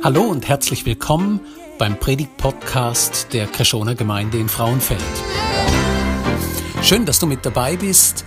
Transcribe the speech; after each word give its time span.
Hallo 0.00 0.22
und 0.22 0.46
herzlich 0.46 0.86
willkommen 0.86 1.40
beim 1.76 1.98
Predigt-Podcast 1.98 3.32
der 3.32 3.48
Kreschoner 3.48 3.96
Gemeinde 3.96 4.38
in 4.38 4.48
Frauenfeld. 4.48 5.02
Schön, 6.84 7.04
dass 7.04 7.18
du 7.18 7.26
mit 7.26 7.44
dabei 7.44 7.76
bist. 7.76 8.24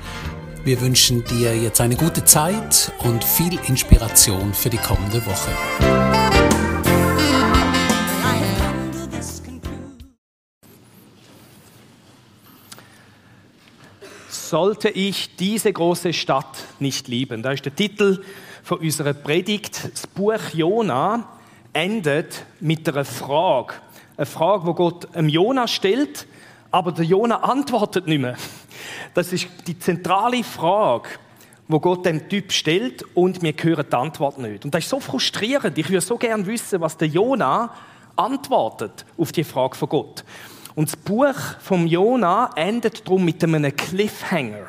Wir 0.66 0.82
wünschen 0.82 1.24
dir 1.24 1.56
jetzt 1.56 1.80
eine 1.80 1.96
gute 1.96 2.26
Zeit 2.26 2.92
und 3.06 3.24
viel 3.24 3.58
Inspiration 3.70 4.54
für 4.54 4.70
die 4.70 4.80
kommende 4.80 5.26
Woche. 5.26 5.50
Sollte 14.28 14.90
ich 14.90 15.38
diese 15.38 15.72
große 15.72 16.12
Stadt 16.12 16.66
nicht 16.80 17.08
lieben? 17.08 17.42
Da 17.42 17.54
ist 17.54 17.64
der 17.64 17.74
Titel 17.74 18.22
von 18.62 18.80
unserer 18.80 19.14
Predigt. 19.14 19.90
Das 19.94 20.06
Buch 20.06 20.42
Jona 20.52 21.38
endet 21.74 22.46
mit 22.60 22.88
einer 22.88 23.06
Frage. 23.06 23.76
Eine 24.18 24.26
Frage, 24.26 24.66
die 24.68 24.74
Gott 24.74 25.16
dem 25.16 25.30
Jona 25.30 25.68
stellt, 25.68 26.28
aber 26.70 26.92
der 26.92 27.06
Jona 27.06 27.38
antwortet 27.38 28.08
nicht 28.08 28.22
mehr. 28.22 28.36
Das 29.14 29.34
ist 29.34 29.48
die 29.68 29.78
zentrale 29.78 30.44
Frage, 30.44 31.10
wo 31.68 31.80
Gott 31.80 32.06
dem 32.06 32.28
Typ 32.30 32.52
stellt 32.52 33.04
und 33.16 33.42
wir 33.42 33.54
hören 33.62 33.86
die 33.90 33.96
Antwort 33.96 34.38
nicht. 34.38 34.66
Und 34.66 34.74
das 34.74 34.84
ist 34.84 34.90
so 34.90 35.00
frustrierend. 35.00 35.78
Ich 35.78 35.90
würde 35.90 36.02
so 36.02 36.18
gerne 36.18 36.46
wissen, 36.46 36.82
was 36.82 36.98
der 36.98 37.08
Jona 37.08 37.74
antwortet 38.16 39.06
auf 39.18 39.32
die 39.32 39.44
Frage 39.44 39.76
von 39.76 39.90
Gott. 39.90 40.24
Und 40.76 40.90
das 40.90 40.96
Buch 40.96 41.36
vom 41.60 41.88
Jona 41.88 42.52
endet 42.56 43.06
darum 43.06 43.26
mit 43.26 43.44
einem 43.44 43.76
Cliffhanger. 43.76 44.68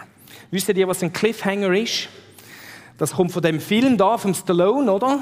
Wisst 0.51 0.69
ihr, 0.69 0.89
was 0.89 1.03
ein 1.03 1.13
Cliffhanger 1.13 1.73
ist? 1.73 2.09
Das 2.99 3.13
kommt 3.13 3.33
von 3.33 3.43
dem 3.43 3.61
Film 3.61 3.97
da, 3.97 4.19
vom 4.19 4.35
Stallone, 4.35 4.93
oder? 4.93 5.21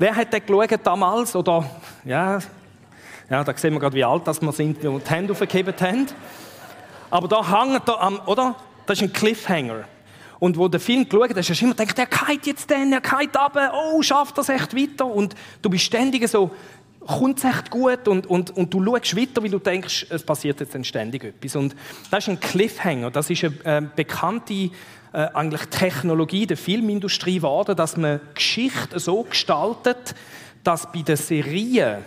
Wer 0.00 0.14
hat 0.14 0.32
den 0.32 0.46
geschaut 0.46 0.80
damals? 0.84 1.34
Oder, 1.34 1.68
ja, 2.04 2.38
ja, 3.28 3.42
da 3.42 3.56
sehen 3.56 3.72
wir 3.72 3.80
gerade, 3.80 3.96
wie 3.96 4.04
alt 4.04 4.26
das 4.26 4.40
wir 4.40 4.52
sind, 4.52 4.78
wie 4.80 4.88
wir 4.88 5.00
die 5.00 5.10
Hände 5.10 5.32
aufgegeben 5.32 5.74
haben. 5.80 6.06
Aber 7.10 7.26
da 7.26 7.64
hängt 7.64 7.88
da 7.88 7.94
am, 7.94 8.20
oder? 8.26 8.54
Das 8.86 8.98
ist 8.98 9.02
ein 9.02 9.12
Cliffhanger. 9.12 9.84
Und 10.38 10.56
wo 10.56 10.68
der 10.68 10.78
Film 10.78 11.08
geschaut 11.08 11.36
hast, 11.36 11.50
hast 11.50 11.60
du 11.60 11.64
immer 11.64 11.74
gedacht, 11.74 11.98
der 11.98 12.06
geht 12.06 12.46
jetzt 12.46 12.70
denn, 12.70 12.92
er 12.92 13.00
geht 13.00 13.36
runter, 13.36 13.72
oh, 13.74 14.00
schafft 14.02 14.38
das 14.38 14.48
echt 14.50 14.74
weiter? 14.76 15.04
Und 15.04 15.34
du 15.60 15.68
bist 15.68 15.84
ständig 15.84 16.28
so, 16.28 16.52
kommt 17.04 17.38
es 17.38 17.44
echt 17.44 17.68
gut? 17.68 18.06
Und, 18.06 18.28
und, 18.28 18.56
und 18.56 18.72
du 18.72 18.84
schaust 18.84 19.16
weiter, 19.16 19.42
weil 19.42 19.50
du 19.50 19.58
denkst, 19.58 20.06
es 20.10 20.22
passiert 20.22 20.60
jetzt 20.60 20.86
ständig 20.86 21.24
etwas. 21.24 21.56
Und 21.56 21.74
das 22.08 22.22
ist 22.22 22.28
ein 22.28 22.38
Cliffhanger, 22.38 23.10
das 23.10 23.30
ist 23.30 23.42
eine 23.42 23.78
äh, 23.78 23.82
bekannte 23.96 24.70
äh, 25.12 25.28
eigentlich 25.34 25.62
Technologie 25.66 26.46
der 26.46 26.56
Filmindustrie 26.56 27.36
geworden, 27.36 27.76
dass 27.76 27.96
man 27.96 28.20
Geschichte 28.34 28.98
so 28.98 29.22
gestaltet, 29.22 30.14
dass 30.64 30.90
bei 30.92 31.02
der 31.02 31.16
Serie 31.16 32.02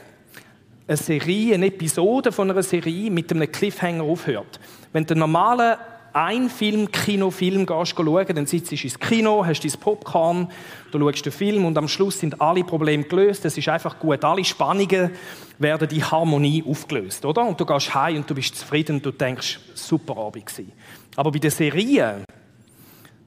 eine 0.87 0.97
Serie, 0.97 1.53
eine 1.55 1.67
Episode 1.67 2.31
von 2.31 2.49
einer 2.51 2.63
Serie 2.63 3.09
mit 3.09 3.31
einem 3.31 3.51
Cliffhanger 3.51 4.03
aufhört. 4.03 4.59
Wenn 4.91 5.05
der 5.05 5.15
normale 5.15 5.77
ein 6.13 6.49
Film, 6.49 6.91
Kinofilm 6.91 7.65
gehst 7.65 7.95
schauen, 7.95 8.35
dann 8.35 8.45
sitzt 8.45 8.71
du 8.71 8.75
ins 8.75 8.99
Kino, 8.99 9.45
hast 9.45 9.61
dein 9.61 9.71
Popcorn, 9.79 10.49
du 10.91 10.99
schaust 10.99 11.25
den 11.25 11.31
Film 11.31 11.65
und 11.65 11.77
am 11.77 11.87
Schluss 11.87 12.19
sind 12.19 12.41
alle 12.41 12.63
Probleme 12.63 13.03
gelöst. 13.03 13.45
Es 13.45 13.57
ist 13.57 13.69
einfach 13.69 13.97
gut. 13.97 14.23
Alle 14.23 14.43
Spannungen 14.43 15.11
werden 15.57 15.87
die 15.87 16.03
Harmonie 16.03 16.63
aufgelöst, 16.67 17.23
oder? 17.23 17.45
Und 17.45 17.59
du 17.59 17.65
gehst 17.65 17.95
heim 17.95 18.17
und 18.17 18.29
du 18.29 18.35
bist 18.35 18.55
zufrieden 18.55 18.97
und 18.97 19.05
du 19.05 19.11
denkst, 19.11 19.59
super 19.73 20.17
Abend 20.17 20.45
gewesen. 20.45 20.71
Aber 21.15 21.31
bei 21.31 21.39
der 21.39 21.51
Serie 21.51 22.25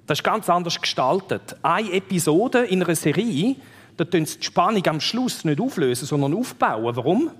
das 0.07 0.19
ist 0.19 0.25
ganz 0.25 0.49
anders 0.51 0.81
gestaltet. 0.81 1.57
Eine 1.63 1.93
Episode 1.93 2.65
in 2.65 2.83
einer 2.83 2.95
Serie, 2.95 3.57
da 3.97 4.05
tun 4.05 4.27
sie 4.27 4.39
die 4.39 4.45
Spannung 4.45 4.87
am 4.87 5.01
Schluss 5.01 5.45
nicht 5.45 5.61
auflösen, 5.61 6.07
sondern 6.07 6.35
aufbauen. 6.35 6.97
Warum? 6.97 7.31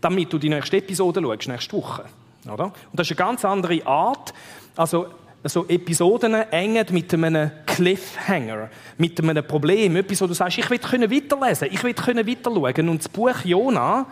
Damit 0.00 0.32
du 0.32 0.38
die 0.38 0.48
nächste 0.48 0.78
Episode 0.78 1.20
schaust, 1.22 1.48
nächste 1.48 1.76
Woche. 1.76 2.04
Oder? 2.52 2.64
Und 2.64 2.74
das 2.92 3.10
ist 3.10 3.18
eine 3.18 3.28
ganz 3.28 3.44
andere 3.44 3.84
Art. 3.86 4.32
Also, 4.76 5.06
so 5.44 5.66
Episoden 5.68 6.34
engen 6.34 6.86
mit 6.90 7.12
einem 7.14 7.50
Cliffhanger, 7.66 8.68
mit 8.98 9.20
einem 9.20 9.46
Problem. 9.46 9.96
Etwas, 9.96 10.20
wo 10.22 10.26
du 10.26 10.34
sagst, 10.34 10.58
ich 10.58 10.68
will 10.68 10.80
weiterlesen, 10.82 11.68
ich 11.70 11.82
will 11.84 11.96
weiterschauen. 11.96 12.88
Und 12.88 12.98
das 12.98 13.08
Buch 13.08 13.44
Jona 13.44 14.06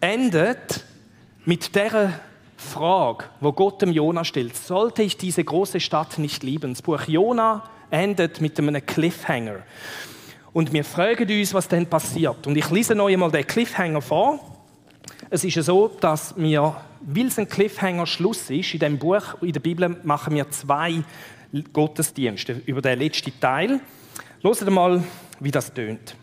endet 0.00 0.84
mit 1.44 1.74
dieser 1.74 2.12
Frage, 2.62 3.24
wo 3.40 3.52
Gott 3.52 3.82
dem 3.82 3.92
Jona 3.92 4.24
stellt, 4.24 4.56
sollte 4.56 5.02
ich 5.02 5.16
diese 5.16 5.44
große 5.44 5.80
Stadt 5.80 6.18
nicht 6.18 6.42
lieben? 6.42 6.72
Das 6.72 6.82
Buch 6.82 7.02
Jona 7.06 7.64
endet 7.90 8.40
mit 8.40 8.58
einem 8.58 8.84
Cliffhanger. 8.84 9.62
Und 10.52 10.72
wir 10.72 10.84
fragen 10.84 11.30
uns, 11.30 11.54
was 11.54 11.68
denn 11.68 11.86
passiert. 11.86 12.46
Und 12.46 12.56
ich 12.56 12.70
lese 12.70 12.94
noch 12.94 13.08
einmal 13.08 13.30
den 13.30 13.46
Cliffhanger 13.46 14.02
vor. 14.02 14.38
Es 15.30 15.44
ist 15.44 15.54
ja 15.54 15.62
so, 15.62 15.88
dass 16.00 16.34
wir, 16.36 16.76
weil 17.00 17.26
es 17.26 17.38
ein 17.38 17.48
Cliffhanger 17.48 18.06
Schluss 18.06 18.50
ist, 18.50 18.74
in 18.74 18.80
dem 18.80 18.98
Buch, 18.98 19.40
in 19.40 19.52
der 19.52 19.60
Bibel, 19.60 19.96
machen 20.02 20.34
wir 20.34 20.50
zwei 20.50 21.02
Gottesdienste 21.72 22.60
über 22.66 22.82
den 22.82 22.98
letzten 22.98 23.38
Teil. 23.40 23.80
Hört 24.42 24.70
mal, 24.70 25.02
wie 25.40 25.50
das 25.50 25.72
tönt. 25.72 26.16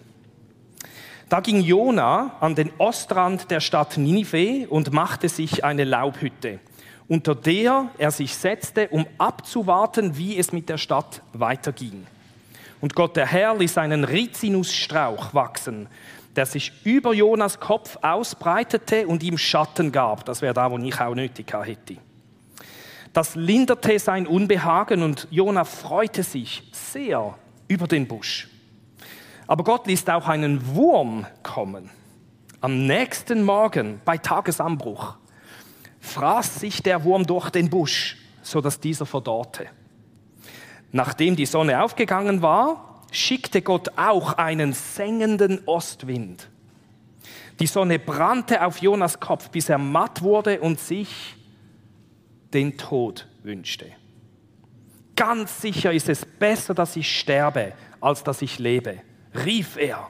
Da 1.29 1.41
ging 1.41 1.62
Jona 1.62 2.31
an 2.40 2.56
den 2.56 2.72
Ostrand 2.79 3.51
der 3.51 3.59
Stadt 3.59 3.97
Ninive 3.97 4.67
und 4.67 4.91
machte 4.91 5.29
sich 5.29 5.63
eine 5.63 5.84
Laubhütte, 5.84 6.57
unter 7.07 7.35
der 7.35 7.91
er 8.00 8.09
sich 8.09 8.35
setzte, 8.35 8.88
um 8.90 9.06
abzuwarten, 9.19 10.18
wie 10.18 10.39
es 10.39 10.51
mit 10.51 10.69
der 10.69 10.79
Stadt 10.79 11.22
weiterging. 11.34 12.07
Und 12.81 12.95
Gott 12.95 13.16
der 13.16 13.28
Herr 13.28 13.56
ließ 13.56 13.78
einen 13.78 14.06
Rizinusstrauch 14.06 15.35
wachsen, 15.35 15.88
der 16.35 16.47
sich 16.47 16.72
über 16.84 17.13
Jonas 17.13 17.59
Kopf 17.59 18.00
ausbreitete 18.01 19.06
und 19.06 19.22
ihm 19.22 19.38
Schatten 19.38 19.91
gab. 19.91 20.25
Das 20.25 20.41
wäre 20.41 20.56
da, 20.56 20.72
wo 20.72 20.79
ich 20.79 21.00
auch 21.00 21.13
nötig 21.13 21.53
hätte. 21.53 21.97
Das 23.13 23.35
linderte 23.35 24.00
sein 24.00 24.25
Unbehagen 24.25 25.03
und 25.03 25.28
Jona 25.29 25.63
freute 25.63 26.23
sich 26.23 26.63
sehr 26.72 27.35
über 27.68 27.88
den 27.88 28.07
Busch. 28.07 28.47
Aber 29.49 29.63
Gott 29.63 29.87
ließ 29.87 30.07
auch 30.09 30.27
einen 30.27 30.75
Wurm 30.75 31.25
kommen. 31.41 31.89
Am 32.61 32.85
nächsten 32.85 33.43
Morgen, 33.43 33.99
bei 34.05 34.19
Tagesanbruch, 34.19 35.17
fraß 36.01 36.59
sich 36.59 36.83
der 36.83 37.03
Wurm 37.03 37.25
durch 37.25 37.49
den 37.49 37.67
Busch, 37.67 38.17
so 38.43 38.61
dass 38.61 38.79
dieser 38.79 39.07
verdorrte. 39.07 39.65
Nachdem 40.91 41.35
die 41.35 41.47
Sonne 41.47 41.83
aufgegangen 41.83 42.43
war, 42.43 43.01
schickte 43.11 43.63
Gott 43.63 43.97
auch 43.97 44.33
einen 44.33 44.73
sengenden 44.73 45.61
Ostwind. 45.65 46.47
Die 47.59 47.65
Sonne 47.65 47.97
brannte 47.97 48.63
auf 48.63 48.77
Jonas 48.77 49.19
Kopf, 49.19 49.49
bis 49.49 49.67
er 49.67 49.79
matt 49.79 50.21
wurde 50.21 50.61
und 50.61 50.79
sich 50.79 51.35
den 52.53 52.77
Tod 52.77 53.27
wünschte. 53.41 53.88
Ganz 55.15 55.59
sicher 55.59 55.91
ist 55.91 56.07
es 56.07 56.23
besser, 56.23 56.75
dass 56.75 56.95
ich 56.95 57.19
sterbe, 57.19 57.73
als 57.99 58.23
dass 58.23 58.43
ich 58.43 58.59
lebe 58.59 59.01
rief 59.34 59.78
er. 59.78 60.09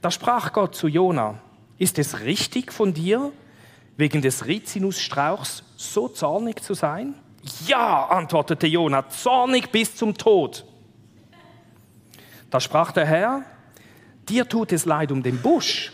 Da 0.00 0.10
sprach 0.10 0.52
Gott 0.52 0.74
zu 0.74 0.88
Jona, 0.88 1.38
ist 1.78 1.98
es 1.98 2.20
richtig 2.20 2.72
von 2.72 2.94
dir, 2.94 3.32
wegen 3.96 4.22
des 4.22 4.46
Rizinusstrauchs 4.46 5.62
so 5.76 6.08
zornig 6.08 6.62
zu 6.62 6.74
sein? 6.74 7.14
Ja, 7.66 8.06
antwortete 8.06 8.66
Jona, 8.66 9.08
zornig 9.08 9.70
bis 9.70 9.94
zum 9.94 10.16
Tod. 10.16 10.64
Da 12.50 12.60
sprach 12.60 12.92
der 12.92 13.06
Herr, 13.06 13.42
dir 14.28 14.48
tut 14.48 14.72
es 14.72 14.84
leid 14.84 15.12
um 15.12 15.22
den 15.22 15.40
Busch, 15.40 15.92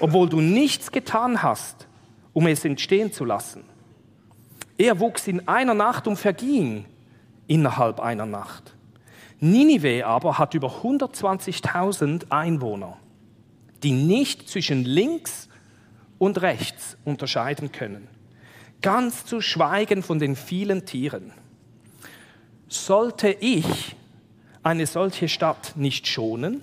obwohl 0.00 0.28
du 0.28 0.40
nichts 0.40 0.90
getan 0.90 1.42
hast, 1.42 1.86
um 2.32 2.46
es 2.46 2.64
entstehen 2.64 3.12
zu 3.12 3.24
lassen. 3.24 3.64
Er 4.76 5.00
wuchs 5.00 5.26
in 5.26 5.48
einer 5.48 5.74
Nacht 5.74 6.06
und 6.06 6.16
verging 6.16 6.86
innerhalb 7.46 8.00
einer 8.00 8.26
Nacht. 8.26 8.74
Ninive 9.40 10.04
aber 10.04 10.38
hat 10.38 10.54
über 10.54 10.82
120.000 10.82 12.30
Einwohner, 12.30 12.96
die 13.82 13.92
nicht 13.92 14.48
zwischen 14.48 14.84
links 14.84 15.48
und 16.18 16.42
rechts 16.42 16.96
unterscheiden 17.04 17.70
können. 17.70 18.08
Ganz 18.82 19.24
zu 19.24 19.40
schweigen 19.40 20.02
von 20.02 20.18
den 20.18 20.34
vielen 20.36 20.86
Tieren. 20.86 21.32
Sollte 22.68 23.30
ich 23.30 23.96
eine 24.62 24.86
solche 24.86 25.28
Stadt 25.28 25.72
nicht 25.76 26.06
schonen? 26.06 26.60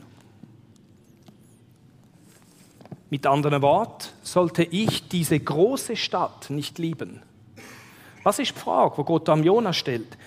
Mit 3.09 3.25
anderen 3.25 3.61
Worten, 3.61 4.09
sollte 4.23 4.63
ich 4.63 5.07
diese 5.07 5.39
große 5.39 5.95
Stadt 5.95 6.49
nicht 6.49 6.77
lieben? 6.77 7.21
Was 8.23 8.39
ist 8.39 8.55
die 8.55 8.59
Frage, 8.59 8.97
wo 8.97 9.03
Gott 9.03 9.29
am 9.29 9.43
Jona 9.43 9.71
stellt? 9.71 10.17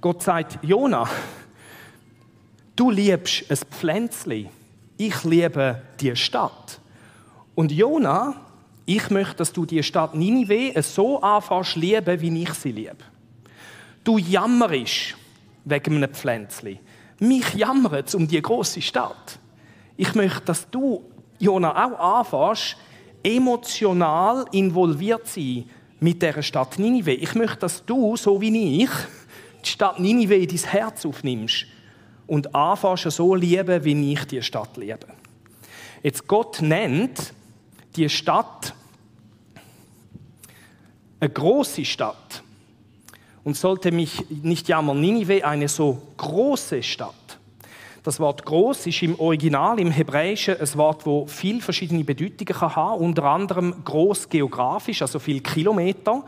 Gott 0.00 0.22
sagt, 0.22 0.58
Jona, 0.62 1.08
du 2.78 2.90
liebst 2.90 3.50
ein 3.50 3.58
Pflänzli, 3.70 4.48
ich 4.96 5.24
liebe 5.24 5.82
die 6.00 6.14
Stadt. 6.14 6.80
Und 7.54 7.72
Jona, 7.72 8.36
ich 8.86 9.10
möchte, 9.10 9.36
dass 9.36 9.52
du 9.52 9.66
die 9.66 9.82
Stadt 9.82 10.14
Ninive 10.14 10.80
so 10.82 11.20
anfängst 11.20 11.76
lieben, 11.76 12.20
wie 12.20 12.42
ich 12.42 12.54
sie 12.54 12.72
liebe. 12.72 12.96
Du 14.04 14.16
jammerst 14.16 15.16
wegen 15.64 15.96
einem 15.96 16.14
Pflänzli. 16.14 16.78
Mich 17.18 17.54
jammert 17.54 18.14
um 18.14 18.28
die 18.28 18.40
große 18.40 18.80
Stadt. 18.80 19.38
Ich 19.96 20.14
möchte, 20.14 20.40
dass 20.42 20.70
du, 20.70 21.02
Jona, 21.40 21.72
auch 21.84 22.20
anfängst, 22.20 22.76
emotional 23.24 24.46
involviert 24.52 25.26
sein 25.26 25.64
mit 25.98 26.22
der 26.22 26.40
Stadt 26.42 26.78
Ninive. 26.78 27.12
Ich 27.12 27.34
möchte, 27.34 27.58
dass 27.58 27.84
du, 27.84 28.16
so 28.16 28.40
wie 28.40 28.82
ich, 28.84 28.90
die 29.64 29.68
Stadt 29.68 29.98
Ninive 29.98 30.36
in 30.36 30.48
dein 30.48 30.58
Herz 30.58 31.04
aufnimmst 31.04 31.66
und 32.28 32.54
anfängst 32.54 33.10
so 33.10 33.34
lieben, 33.34 33.82
wie 33.82 34.12
ich 34.12 34.24
die 34.26 34.42
Stadt 34.42 34.76
liebe. 34.76 35.06
Jetzt 36.02 36.28
Gott 36.28 36.62
nennt 36.62 37.34
die 37.96 38.08
Stadt 38.08 38.74
eine 41.18 41.30
große 41.30 41.84
Stadt 41.84 42.44
und 43.42 43.56
sollte 43.56 43.90
mich 43.90 44.24
nicht 44.30 44.68
jammern, 44.68 45.00
Ninive 45.00 45.44
eine 45.44 45.68
so 45.68 46.00
große 46.16 46.82
Stadt. 46.82 47.14
Das 48.04 48.20
Wort 48.20 48.44
groß 48.44 48.86
ist 48.86 49.02
im 49.02 49.18
Original, 49.18 49.80
im 49.80 49.90
Hebräischen, 49.90 50.60
ein 50.60 50.74
Wort, 50.76 51.04
das 51.04 51.32
viele 51.32 51.60
verschiedene 51.60 52.04
Bedeutungen 52.04 52.54
kann 52.54 52.76
haben 52.76 53.00
unter 53.00 53.24
anderem 53.24 53.74
groß 53.84 54.28
geografisch, 54.28 55.02
also 55.02 55.18
viel 55.18 55.40
Kilometer, 55.40 56.22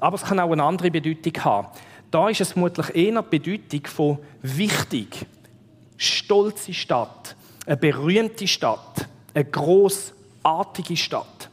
aber 0.00 0.16
es 0.16 0.24
kann 0.24 0.40
auch 0.40 0.50
eine 0.50 0.64
andere 0.64 0.90
Bedeutung 0.90 1.44
haben. 1.44 1.68
Da 2.10 2.28
ist 2.28 2.40
es 2.40 2.52
vermutlich 2.52 2.94
eher 2.94 3.22
die 3.22 3.38
Bedeutung 3.38 3.86
von 3.86 4.18
wichtig, 4.42 5.26
stolze 5.96 6.72
Stadt, 6.72 7.36
eine 7.66 7.76
berühmte 7.76 8.46
Stadt, 8.46 9.06
eine 9.34 9.44
großartige 9.44 10.96
Stadt. 10.96 11.50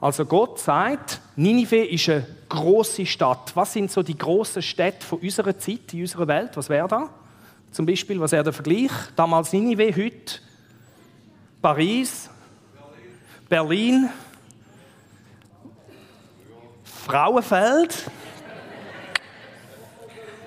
Also 0.00 0.24
Gott 0.24 0.58
sagt, 0.58 1.20
Ninive 1.36 1.84
ist 1.84 2.08
eine 2.08 2.26
große 2.48 3.06
Stadt. 3.06 3.52
Was 3.54 3.72
sind 3.72 3.90
so 3.90 4.02
die 4.02 4.18
großen 4.18 4.60
Städte 4.60 5.06
von 5.06 5.20
unserer 5.20 5.56
Zeit, 5.56 5.92
in 5.92 6.02
unserer 6.02 6.26
Welt? 6.28 6.56
Was 6.56 6.68
wäre 6.68 6.88
da? 6.88 7.08
Zum 7.70 7.86
Beispiel, 7.86 8.20
was 8.20 8.32
wäre 8.32 8.44
der 8.44 8.52
Vergleich? 8.52 8.90
Damals 9.14 9.52
Ninive, 9.52 9.94
heute 9.94 10.40
Paris, 11.62 12.28
Berlin, 13.48 14.08
Berlin 14.08 14.10
Frauenfeld. 17.06 18.10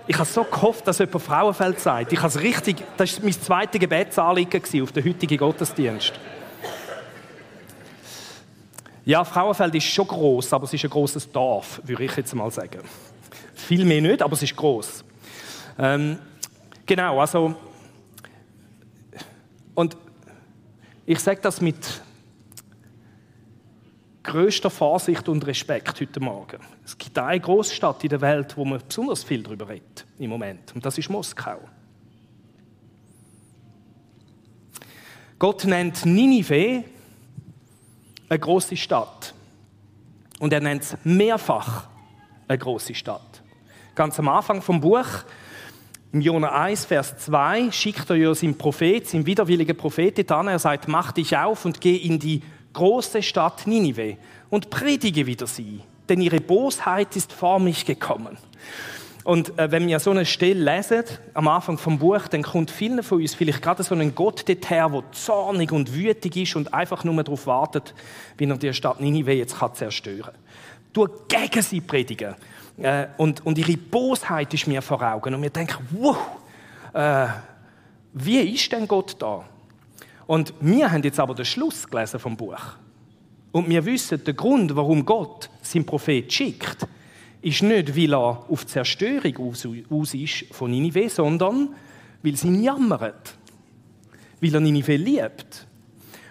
Ich 0.10 0.18
habe 0.18 0.28
so 0.28 0.44
gehofft, 0.44 0.88
dass 0.88 0.98
jemand 0.98 1.22
Frauenfeld 1.22 1.80
sagt. 1.80 2.12
Ich 2.12 2.20
habe 2.20 2.42
richtig, 2.42 2.84
das 2.98 3.18
war 3.18 3.26
mein 3.26 3.34
zweites 3.34 3.80
Gebetsanliegen 3.80 4.82
auf 4.82 4.92
den 4.92 5.06
heutigen 5.06 5.38
Gottesdienst. 5.38 6.14
Ja, 9.06 9.24
Frauenfeld 9.24 9.76
ist 9.76 9.84
schon 9.84 10.08
groß, 10.08 10.52
aber 10.52 10.64
es 10.64 10.74
ist 10.74 10.84
ein 10.84 10.90
großes 10.90 11.32
Dorf, 11.32 11.80
würde 11.84 12.06
ich 12.06 12.16
jetzt 12.18 12.34
mal 12.34 12.50
sagen. 12.50 12.80
Viel 13.54 13.86
mehr 13.86 14.02
nicht, 14.02 14.24
aber 14.24 14.34
es 14.34 14.42
ist 14.42 14.56
groß. 14.56 15.04
Ähm, 15.78 16.18
genau, 16.88 17.20
also 17.20 17.54
und 19.76 19.96
ich 21.06 21.20
sage 21.20 21.40
das 21.40 21.62
mit 21.62 22.02
größter 24.24 24.70
Vorsicht 24.70 25.28
und 25.30 25.46
Respekt 25.48 26.00
heute 26.00 26.20
Morgen. 26.20 26.60
Es 26.86 26.98
gibt 26.98 27.18
eine 27.18 27.40
Großstadt 27.40 28.04
in 28.04 28.10
der 28.10 28.22
Welt, 28.22 28.56
wo 28.58 28.66
man 28.66 28.82
besonders 28.88 29.24
viel 29.24 29.44
darüber 29.44 29.70
redet 29.70 30.06
im 30.18 30.30
Moment, 30.30 30.76
und 30.76 30.86
das 30.86 30.98
ist 30.98 31.10
Moskau. 31.10 31.60
Gott 35.38 35.64
nennt 35.64 36.06
Ninive 36.06 36.84
eine 38.28 38.40
große 38.40 38.76
Stadt 38.76 39.34
und 40.40 40.52
er 40.52 40.60
nennt 40.60 40.84
es 40.84 40.98
mehrfach 41.06 41.88
eine 42.48 42.58
große 42.58 42.94
Stadt. 42.94 43.42
Ganz 43.96 44.20
am 44.20 44.28
Anfang 44.28 44.62
vom 44.62 44.82
Buch 44.82 45.08
im 46.12 46.22
Jona 46.22 46.52
1, 46.52 46.86
Vers 46.86 47.18
2 47.20 47.72
schickt 47.72 48.10
er 48.10 48.16
ja 48.16 48.34
seinen 48.34 48.58
Prophet, 48.58 49.08
seinen 49.08 49.26
widerwilligen 49.26 49.78
Prophet 49.78 50.32
an. 50.32 50.48
Er 50.48 50.58
sagt, 50.58 50.88
mach 50.88 51.12
dich 51.12 51.38
auf 51.38 51.66
und 51.66 51.80
geh 51.80 51.96
in 51.96 52.18
die 52.18 52.42
große 52.80 53.22
Stadt 53.22 53.68
Ninive 53.68 54.16
und 54.50 54.70
predige 54.70 55.26
wieder 55.26 55.48
sie, 55.48 55.82
denn 56.08 56.22
ihre 56.22 56.40
Bosheit 56.40 57.14
ist 57.18 57.34
vor 57.34 57.60
mich 57.60 57.86
gekommen. 57.86 58.38
Und 59.26 59.60
äh, 59.60 59.70
wenn 59.70 59.86
wir 59.86 60.00
so 60.00 60.12
eine 60.12 60.26
Stelle 60.26 60.78
lesen, 60.78 61.04
am 61.34 61.50
Anfang 61.50 61.78
vom 61.78 62.00
Buch, 62.00 62.30
dann 62.30 62.42
kommt 62.42 62.72
vielen 62.72 63.04
von 63.04 63.20
uns 63.20 63.36
vielleicht 63.36 63.62
gerade 63.62 63.84
so 63.84 63.94
ein 63.96 64.16
Gott 64.16 64.48
dorthin, 64.48 64.92
der 64.94 65.04
zornig 65.12 65.74
und 65.74 65.94
wütig 65.94 66.38
ist 66.38 66.56
und 66.56 66.74
einfach 66.74 67.04
nur 67.04 67.22
darauf 67.22 67.46
wartet, 67.48 67.94
wie 68.38 68.46
er 68.46 68.56
die 68.56 68.74
Stadt 68.74 69.02
Ninive 69.02 69.34
jetzt 69.34 69.60
kann 69.60 69.74
zerstören 69.74 70.22
kann. 70.22 70.36
Du 70.94 71.06
gegen 71.28 71.62
sie 71.62 71.82
predigen. 71.82 72.34
Äh, 72.78 73.08
und, 73.18 73.46
und 73.46 73.58
ihre 73.58 73.76
Bosheit 73.76 74.54
ist 74.54 74.68
mir 74.68 74.82
vor 74.82 75.02
Augen. 75.02 75.36
Und 75.36 75.42
wir 75.42 75.50
denken, 75.50 75.86
wow, 75.92 76.18
äh, 76.94 77.28
wie 78.14 78.40
ist 78.40 78.72
denn 78.72 78.88
Gott 78.88 79.18
da? 79.20 79.44
Und 80.30 80.54
wir 80.60 80.92
haben 80.92 81.02
jetzt 81.02 81.20
aber 81.20 81.34
den 81.34 81.44
Schluss 81.44 81.88
gelesen 81.88 82.20
vom 82.20 82.38
Buch. 82.38 82.62
Und 83.52 83.68
wir 83.68 83.84
wissen, 83.84 84.24
der 84.24 84.36
Grund, 84.36 84.76
warum 84.76 85.04
Gott 85.04 85.50
seinen 85.64 85.88
Prophet 85.88 86.32
schickt, 86.32 86.86
ist 87.42 87.64
nicht, 87.64 87.98
weil 87.98 88.14
er 88.14 88.46
auf 88.48 88.68
Zerstörung 88.68 89.56
aus 89.90 90.14
ist 90.14 90.46
von 90.52 90.70
Ninive, 90.70 91.10
sondern 91.10 91.70
weil 92.22 92.36
sie 92.36 92.46
ihn 92.46 92.62
jammert. 92.62 93.40
Weil 94.40 94.54
er 94.54 94.60
Ninive 94.60 94.98
liebt. 94.98 95.66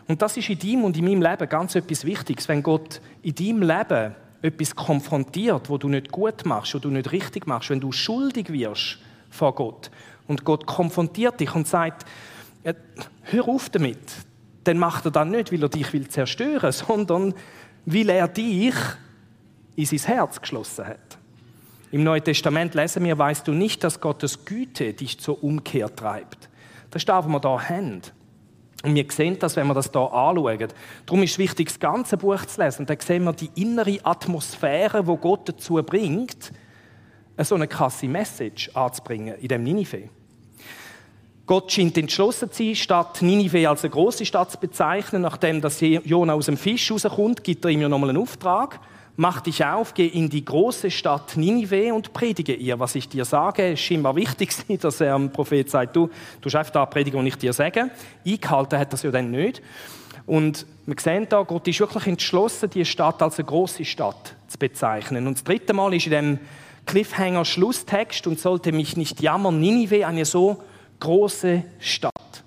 Und 0.06 0.22
das 0.22 0.36
ist 0.36 0.48
in 0.48 0.60
deinem 0.60 0.84
und 0.84 0.96
in 0.96 1.04
meinem 1.04 1.20
Leben 1.20 1.48
ganz 1.48 1.74
etwas 1.74 2.04
Wichtiges. 2.04 2.48
Wenn 2.48 2.62
Gott 2.62 3.00
in 3.22 3.34
deinem 3.34 3.62
Leben 3.62 4.14
etwas 4.42 4.76
konfrontiert, 4.76 5.68
wo 5.68 5.76
du 5.76 5.88
nicht 5.88 6.12
gut 6.12 6.46
machst, 6.46 6.72
wo 6.72 6.78
du 6.78 6.90
nicht 6.90 7.10
richtig 7.10 7.48
machst, 7.48 7.70
wenn 7.70 7.80
du 7.80 7.90
schuldig 7.90 8.52
wirst 8.52 8.98
vor 9.28 9.56
Gott 9.56 9.90
und 10.28 10.44
Gott 10.44 10.66
konfrontiert 10.66 11.40
dich 11.40 11.52
und 11.52 11.66
sagt, 11.66 12.06
ja, 12.64 12.72
hör 13.22 13.48
auf 13.48 13.70
damit. 13.70 13.98
Dann 14.64 14.78
macht 14.78 15.04
er 15.06 15.10
das 15.10 15.26
nicht, 15.26 15.52
weil 15.52 15.62
er 15.62 15.68
dich 15.68 15.92
will 15.92 16.08
zerstören, 16.08 16.72
sondern 16.72 17.34
weil 17.86 18.08
er 18.10 18.28
dich 18.28 18.74
in 19.76 19.86
sein 19.86 20.00
Herz 20.00 20.40
geschlossen 20.40 20.86
hat. 20.86 21.18
Im 21.90 22.04
Neuen 22.04 22.22
Testament 22.22 22.74
lesen 22.74 23.04
wir, 23.04 23.16
weißt 23.16 23.48
du 23.48 23.52
nicht, 23.52 23.82
dass 23.82 24.00
Gottes 24.00 24.44
Güte 24.44 24.92
dich 24.92 25.18
zur 25.18 25.42
Umkehr 25.42 25.94
treibt. 25.94 26.50
Das 26.90 27.00
ist 27.02 27.08
das, 27.08 27.24
was 27.24 27.32
wir 27.32 27.40
hier 27.40 27.68
haben. 27.68 28.02
Und 28.84 28.94
wir 28.94 29.06
sehen 29.10 29.38
das, 29.38 29.56
wenn 29.56 29.66
wir 29.66 29.74
das 29.74 29.90
hier 29.90 30.00
anschauen. 30.00 30.68
Darum 31.06 31.22
ist 31.22 31.32
es 31.32 31.38
wichtig, 31.38 31.68
das 31.68 31.80
ganze 31.80 32.16
Buch 32.16 32.44
zu 32.44 32.60
lesen. 32.62 32.86
Dann 32.86 33.00
sehen 33.00 33.24
wir 33.24 33.32
die 33.32 33.50
innere 33.54 33.98
Atmosphäre, 34.04 35.06
wo 35.06 35.16
Gott 35.16 35.48
dazu 35.48 35.82
bringt, 35.82 36.52
so 37.38 37.54
eine 37.54 37.68
krasse 37.68 38.08
Message 38.08 38.70
anzubringen 38.74 39.36
in 39.38 39.48
dem 39.48 39.62
Ninive. 39.62 40.10
Gott 41.48 41.72
scheint 41.72 41.96
entschlossen 41.96 42.52
zu 42.52 42.62
sein, 42.62 42.74
Stadt 42.74 43.22
Ninive 43.22 43.66
als 43.66 43.82
eine 43.82 43.90
große 43.90 44.26
Stadt 44.26 44.52
zu 44.52 44.58
bezeichnen. 44.58 45.22
Nachdem 45.22 45.62
das 45.62 45.80
Jona 45.80 46.34
aus 46.34 46.44
dem 46.44 46.58
Fisch 46.58 46.92
rauskommt, 46.92 47.42
gibt 47.42 47.64
er 47.64 47.70
ihm 47.70 47.80
ja 47.80 47.88
nochmal 47.88 48.10
einen 48.10 48.20
Auftrag. 48.20 48.78
Mach 49.16 49.40
dich 49.40 49.64
auf, 49.64 49.94
geh 49.94 50.06
in 50.06 50.28
die 50.28 50.44
große 50.44 50.90
Stadt 50.90 51.38
Ninive 51.38 51.94
und 51.94 52.12
predige 52.12 52.52
ihr, 52.52 52.78
was 52.78 52.94
ich 52.96 53.08
dir 53.08 53.24
sage. 53.24 53.72
Es 53.72 53.80
scheint 53.80 54.02
mir 54.02 54.14
wichtig, 54.14 54.50
dass 54.80 55.00
er 55.00 55.16
dem 55.16 55.32
Prophet 55.32 55.70
sagt, 55.70 55.96
du, 55.96 56.10
du 56.42 56.50
einfach 56.50 56.70
da 56.70 56.84
predigen, 56.84 57.18
was 57.18 57.26
ich 57.26 57.36
dir 57.36 57.54
sage. 57.54 57.90
Eingehalten 58.26 58.78
hat 58.78 58.92
das 58.92 59.02
ja 59.02 59.10
dann 59.10 59.30
nicht. 59.30 59.62
Und 60.26 60.66
wir 60.84 60.96
sehen 61.00 61.26
da, 61.30 61.42
Gott 61.44 61.66
ist 61.66 61.80
wirklich 61.80 62.08
entschlossen, 62.08 62.68
die 62.68 62.84
Stadt 62.84 63.22
als 63.22 63.38
eine 63.38 63.46
große 63.46 63.86
Stadt 63.86 64.34
zu 64.48 64.58
bezeichnen. 64.58 65.26
Und 65.26 65.38
das 65.38 65.44
dritte 65.44 65.72
Mal 65.72 65.94
ist 65.94 66.04
in 66.04 66.12
dem 66.12 66.38
Cliffhanger 66.84 67.46
Schlusstext 67.46 68.26
und 68.26 68.38
sollte 68.38 68.70
mich 68.70 68.98
nicht 68.98 69.22
jammern, 69.22 69.58
Ninive, 69.58 70.06
eine 70.06 70.26
so 70.26 70.62
große 71.00 71.64
Stadt. 71.78 72.44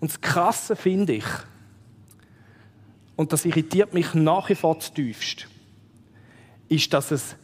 Und 0.00 0.10
das 0.10 0.20
Krasse 0.20 0.76
finde 0.76 1.14
ich, 1.14 1.24
und 3.16 3.32
das 3.32 3.44
irritiert 3.44 3.92
mich 3.92 4.14
nach 4.14 4.48
wie 4.48 4.54
vor 4.54 4.80
zutiefst, 4.80 5.46
ist, 6.68 6.92
dass 6.94 7.10
es 7.10 7.36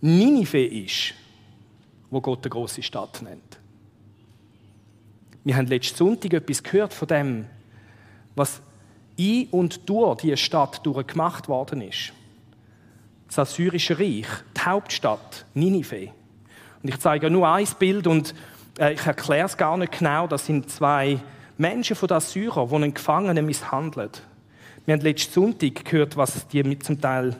Ninive 0.00 0.64
ist, 0.64 1.14
wo 2.10 2.20
Gott 2.20 2.42
eine 2.42 2.50
große 2.50 2.82
Stadt 2.82 3.20
nennt. 3.22 3.58
Wir 5.44 5.56
haben 5.56 5.66
letzten 5.66 5.96
Sonntag 5.96 6.32
etwas 6.32 6.62
gehört 6.62 6.94
von 6.94 7.08
dem, 7.08 7.46
was 8.34 8.62
in 9.16 9.48
und 9.50 9.88
durch 9.88 10.22
diese 10.22 10.36
Stadt 10.36 10.84
durchgemacht 10.84 11.48
worden 11.48 11.82
ist. 11.82 12.12
Das 13.28 13.40
Assyrische 13.40 13.98
Reich, 13.98 14.26
die 14.56 14.60
Hauptstadt 14.60 15.44
Ninive. 15.54 16.12
Und 16.82 16.88
ich 16.88 16.98
zeige 16.98 17.30
nur 17.30 17.48
ein 17.48 17.68
Bild 17.78 18.06
und 18.06 18.34
äh, 18.80 18.94
ich 18.94 19.06
erkläre 19.06 19.46
es 19.46 19.56
gar 19.56 19.76
nicht 19.76 19.98
genau, 19.98 20.26
das 20.26 20.46
sind 20.46 20.70
zwei 20.70 21.20
Menschen 21.58 21.94
von 21.94 22.08
den 22.08 22.16
Assyrern, 22.16 22.68
die 22.68 22.74
einen 22.74 22.94
Gefangenen 22.94 23.46
misshandeln. 23.46 24.10
Wir 24.86 24.94
haben 24.94 25.02
letzten 25.02 25.32
Sonntag 25.32 25.84
gehört, 25.84 26.16
was 26.16 26.48
die 26.48 26.62
mit 26.64 26.82
zum 26.82 27.00
Teil 27.00 27.36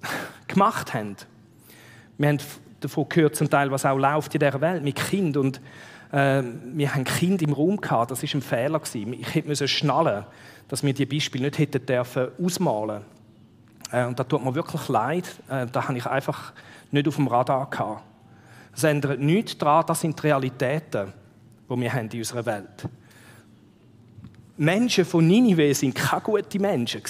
gemacht 0.46 0.94
haben. 0.94 1.16
Wir 2.16 2.28
haben 2.28 2.38
davon 2.78 3.08
gehört, 3.08 3.36
zum 3.36 3.50
Teil, 3.50 3.70
was 3.70 3.84
auch 3.84 3.98
läuft 3.98 4.34
in 4.34 4.38
dieser 4.38 4.60
Welt 4.60 4.84
mit 4.84 4.96
Kind 4.96 5.36
und 5.36 5.60
äh, 6.12 6.42
wir 6.42 6.94
haben 6.94 7.04
Kind 7.04 7.42
im 7.42 7.52
Raum 7.52 7.80
gehabt. 7.80 8.10
Das 8.10 8.22
ist 8.22 8.34
ein 8.34 8.42
Fehler 8.42 8.78
gewesen. 8.78 9.12
Ich 9.14 9.34
hätte 9.34 9.48
müssen 9.48 9.68
schnallen, 9.68 10.24
dass 10.68 10.82
wir 10.82 10.94
die 10.94 11.06
Beispiele 11.06 11.46
nicht 11.46 11.58
hätten 11.58 11.84
dürfen 11.84 12.28
ausmalen. 12.42 13.02
Äh, 13.90 14.06
und 14.06 14.18
da 14.18 14.24
tut 14.24 14.44
mir 14.44 14.54
wirklich 14.54 14.88
leid. 14.88 15.24
Äh, 15.48 15.66
da 15.66 15.88
habe 15.88 15.98
ich 15.98 16.06
einfach 16.06 16.52
nicht 16.90 17.08
auf 17.08 17.16
dem 17.16 17.26
Radar 17.26 17.68
gehabt. 17.68 18.02
Es 18.74 18.84
ändert 18.84 19.20
nichts 19.20 19.58
daran, 19.58 19.84
das 19.86 20.00
sind 20.00 20.18
die 20.18 20.26
Realitäten, 20.26 21.12
die 21.68 21.80
wir 21.80 21.92
haben 21.92 22.08
in 22.08 22.18
unserer 22.18 22.46
Welt. 22.46 22.88
Menschen 24.56 25.04
von 25.04 25.26
Ninive 25.26 25.74
sind 25.74 25.94
keine 25.94 26.20
guten 26.20 26.60
Menschen. 26.60 27.02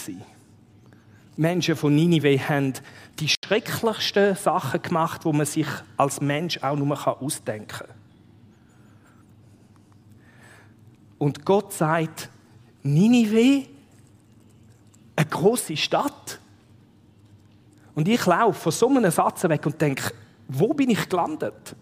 Menschen 1.36 1.74
von 1.74 1.94
Ninive 1.94 2.38
haben 2.48 2.74
die 3.18 3.28
schrecklichsten 3.28 4.36
Sachen 4.36 4.82
gemacht, 4.82 5.24
wo 5.24 5.32
man 5.32 5.46
sich 5.46 5.66
als 5.96 6.20
Mensch 6.20 6.62
auch 6.62 6.76
nur 6.76 7.20
ausdenken 7.20 7.66
kann. 7.66 7.88
Und 11.18 11.44
Gott 11.44 11.72
sagt, 11.72 12.30
Ninive, 12.82 13.66
eine 15.16 15.26
große 15.26 15.76
Stadt. 15.76 16.38
Und 17.94 18.08
ich 18.08 18.24
laufe 18.24 18.58
von 18.58 18.72
so 18.72 18.88
einem 18.88 19.10
Satz 19.10 19.42
weg 19.44 19.66
und 19.66 19.80
denke, 19.80 20.14
wo 20.52 20.74
bin 20.74 20.90
ich 20.90 21.08
gelandet? 21.08 21.76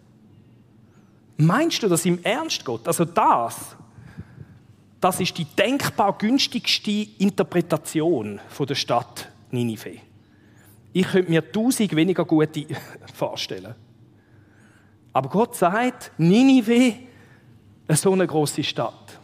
Meinst 1.39 1.83
du 1.83 1.89
das 1.89 2.05
im 2.05 2.23
Ernst, 2.23 2.65
Gott? 2.65 2.87
Also 2.87 3.05
das, 3.05 3.77
das 5.01 5.21
ist 5.21 5.39
die 5.39 5.45
denkbar 5.45 6.19
günstigste 6.19 7.07
Interpretation 7.19 8.41
der 8.59 8.75
Stadt 8.75 9.29
Ninive. 9.51 9.99
Ich 10.93 11.07
könnte 11.07 11.31
mir 11.31 11.53
tausend 11.53 11.95
weniger 11.95 12.25
gute 12.25 12.67
vorstellen. 13.15 13.75
Aber 15.13 15.29
Gott 15.31 15.57
sagt, 15.57 16.13
Ninive, 16.19 16.95
so 17.91 18.13
eine 18.13 18.27
große 18.27 18.65
Stadt. 18.65 19.19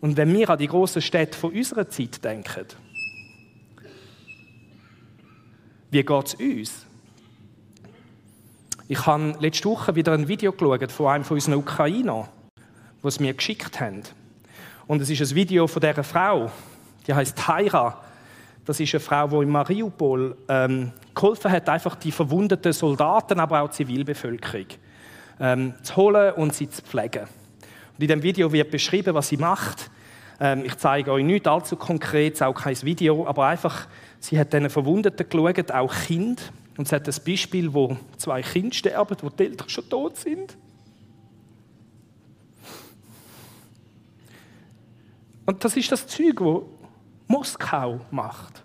Und 0.00 0.16
wenn 0.16 0.32
wir 0.34 0.50
an 0.50 0.58
die 0.58 0.66
großen 0.66 1.00
Städte 1.00 1.38
von 1.38 1.52
unserer 1.52 1.88
Zeit 1.88 2.22
denken, 2.22 2.66
wie 5.90 6.02
geht 6.02 6.26
es 6.26 6.34
uns? 6.34 6.85
Ich 8.88 9.04
habe 9.04 9.34
letzte 9.40 9.68
Woche 9.68 9.96
wieder 9.96 10.12
ein 10.12 10.28
Video 10.28 10.52
geschaut 10.52 10.92
von 10.92 11.06
einem 11.08 11.24
von 11.24 11.36
unseren 11.36 11.54
Ukrainern, 11.54 12.28
was 13.02 13.18
mir 13.18 13.34
geschickt 13.34 13.80
haben. 13.80 14.02
Und 14.86 15.02
es 15.02 15.10
ist 15.10 15.20
ein 15.20 15.34
Video 15.34 15.66
von 15.66 15.80
dieser 15.80 16.04
Frau, 16.04 16.52
die 17.04 17.12
heißt 17.12 17.36
Taira. 17.36 18.00
Das 18.64 18.78
ist 18.78 18.94
eine 18.94 19.00
Frau, 19.00 19.26
die 19.26 19.36
in 19.42 19.48
Mariupol 19.48 20.36
ähm, 20.48 20.92
geholfen 21.16 21.50
hat, 21.50 21.68
einfach 21.68 21.96
die 21.96 22.12
verwundeten 22.12 22.72
Soldaten, 22.72 23.40
aber 23.40 23.62
auch 23.62 23.70
die 23.70 23.78
Zivilbevölkerung 23.78 24.66
ähm, 25.40 25.74
zu 25.82 25.96
holen 25.96 26.34
und 26.34 26.54
sie 26.54 26.70
zu 26.70 26.80
pflegen. 26.82 27.22
Und 27.22 28.02
in 28.02 28.08
dem 28.08 28.22
Video 28.22 28.52
wird 28.52 28.70
beschrieben, 28.70 29.14
was 29.14 29.28
sie 29.28 29.36
macht. 29.36 29.90
Ähm, 30.38 30.64
ich 30.64 30.76
zeige 30.76 31.10
euch 31.10 31.24
nicht 31.24 31.48
allzu 31.48 31.74
konkret, 31.74 32.40
auch 32.40 32.54
kein 32.54 32.80
Video, 32.82 33.26
aber 33.26 33.46
einfach, 33.46 33.88
sie 34.20 34.38
hat 34.38 34.52
diesen 34.52 34.70
Verwundeten 34.70 35.28
geschaut, 35.28 35.72
auch 35.72 35.92
Kind. 35.92 36.52
Und 36.76 36.88
sie 36.88 36.94
hat 36.94 37.08
ein 37.08 37.24
Beispiel, 37.24 37.72
wo 37.72 37.96
zwei 38.18 38.42
Kinder 38.42 38.74
sterben, 38.74 39.16
wo 39.22 39.30
die 39.30 39.44
Eltern 39.44 39.68
schon 39.68 39.88
tot 39.88 40.16
sind. 40.16 40.56
Und 45.46 45.64
das 45.64 45.76
ist 45.76 45.90
das 45.90 46.06
Zeug, 46.06 46.40
wo 46.40 46.68
Moskau 47.28 48.00
macht. 48.10 48.62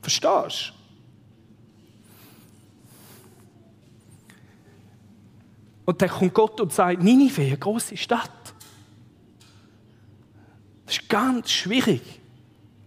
Verstehst 0.00 0.72
du? 0.74 0.82
Und 5.84 6.00
dann 6.00 6.08
kommt 6.08 6.34
Gott 6.34 6.60
und 6.60 6.72
sagt, 6.72 7.02
Ninive, 7.02 7.42
eine 7.42 7.58
große 7.58 7.96
Stadt. 7.96 8.54
Das 10.86 10.96
ist 10.96 11.08
ganz 11.08 11.50
schwierig, 11.50 12.02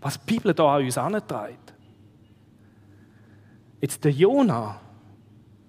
was 0.02 0.20
die 0.20 0.34
Bibel 0.34 0.54
da 0.54 0.76
an 0.76 0.86
uns 0.86 0.98
antreibt. 0.98 1.65
Jetzt 3.82 4.04
der 4.04 4.12
Jona, 4.12 4.80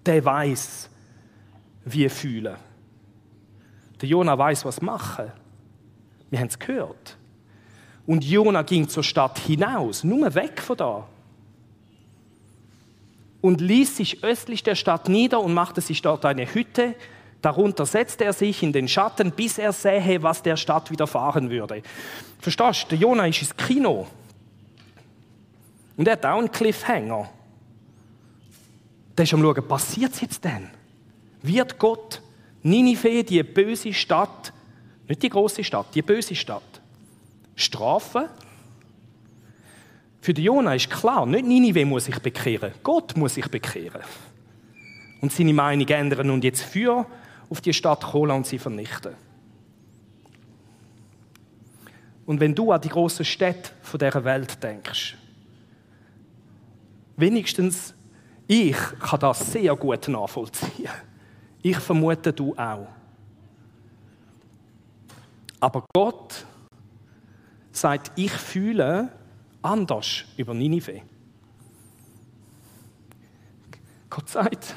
der 0.05 0.25
weiß, 0.25 0.89
wie 1.85 2.09
fühlen. 2.09 2.57
Der 4.01 4.09
Jona 4.09 4.37
weiß, 4.37 4.65
was 4.65 4.81
machen. 4.83 5.33
Wir 6.31 6.41
haben 6.41 6.49
es 6.49 6.59
gehört. 6.59 7.17
Und 8.07 8.25
Jona 8.25 8.63
ging 8.63 8.89
zur 8.89 9.03
Stadt 9.03 9.39
hinaus, 9.39 10.05
nur 10.05 10.35
weg 10.35 10.61
von 10.61 10.77
da. 10.77 11.09
Und 13.41 13.61
ließ 13.61 13.97
sich 13.97 14.23
östlich 14.25 14.63
der 14.63 14.75
Stadt 14.75 15.09
nieder 15.09 15.41
und 15.41 15.55
machte 15.55 15.81
sich 15.81 16.03
dort 16.03 16.25
eine 16.25 16.53
Hütte. 16.53 16.95
Darunter 17.43 17.87
setzte 17.87 18.25
er 18.25 18.33
sich 18.33 18.63
in 18.63 18.73
den 18.73 18.89
Schatten, 18.89 19.31
bis 19.31 19.59
er 19.59 19.73
sähe, 19.73 20.23
was 20.23 20.43
der 20.43 20.57
Stadt 20.57 20.91
widerfahren 20.91 21.51
würde. 21.51 21.83
Verstehst 22.39 22.85
du, 22.85 22.89
der 22.91 22.99
Jona 22.99 23.27
ist 23.27 23.41
ins 23.41 23.57
Kino. 23.57 24.07
Und 25.97 26.09
er 26.09 26.13
hat 26.13 26.27
auch 26.27 26.39
einen 26.39 26.51
Cliffhanger. 26.51 27.29
Der 29.17 29.25
ist 29.25 29.33
am 29.33 29.41
Schauen, 29.41 29.67
passiert 29.67 30.13
es 30.13 30.21
jetzt 30.21 30.45
denn? 30.45 30.69
Wird 31.43 31.79
Gott 31.79 32.21
Ninive, 32.63 33.25
die 33.25 33.43
böse 33.43 33.93
Stadt, 33.93 34.53
nicht 35.09 35.23
die 35.23 35.29
große 35.29 35.63
Stadt, 35.63 35.95
die 35.95 36.03
böse 36.03 36.35
Stadt, 36.35 36.81
strafen. 37.55 38.27
Für 40.21 40.35
die 40.35 40.43
Jona 40.43 40.75
ist 40.75 40.91
klar, 40.91 41.25
nicht 41.27 41.47
Ninive 41.47 41.87
muss 41.87 42.07
sich 42.07 42.19
bekehren, 42.19 42.73
Gott 42.83 43.17
muss 43.17 43.35
sich 43.35 43.49
bekehren. 43.49 44.03
Und 45.21 45.33
seine 45.33 45.55
Meinung 45.55 45.87
ändern 45.89 46.31
und 46.31 46.45
jetzt 46.45 46.63
für 46.63 47.07
auf 47.49 47.61
die 47.61 47.73
Stadt 47.73 48.13
holen 48.13 48.33
und 48.33 48.47
sie 48.47 48.59
vernichten. 48.59 49.15
Und 52.27 52.41
wenn 52.41 52.55
du 52.55 52.73
an 52.73 52.81
die 52.81 52.89
großen 52.89 53.25
Städte 53.25 53.71
dieser 53.95 54.25
Welt 54.25 54.61
denkst, 54.63 55.17
wenigstens 57.17 57.95
ich 58.49 58.77
kann 59.01 59.21
das 59.21 59.53
sehr 59.53 59.75
gut 59.75 60.09
nachvollziehen. 60.09 60.91
Ich 61.63 61.79
vermute, 61.79 62.33
du 62.33 62.55
auch. 62.57 62.87
Aber 65.59 65.85
Gott 65.93 66.45
sagt, 67.73 68.13
ich 68.15 68.31
fühle 68.31 69.11
anders 69.63 70.25
über 70.37 70.55
Ninive. 70.55 71.03
Gott 74.09 74.29
sagt, 74.29 74.75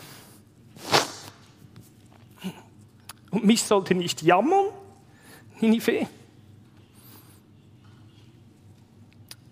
und 3.29 3.45
mich 3.45 3.61
sollte 3.61 3.93
nicht 3.93 4.23
jammern, 4.23 4.69
Ninive. 5.59 6.07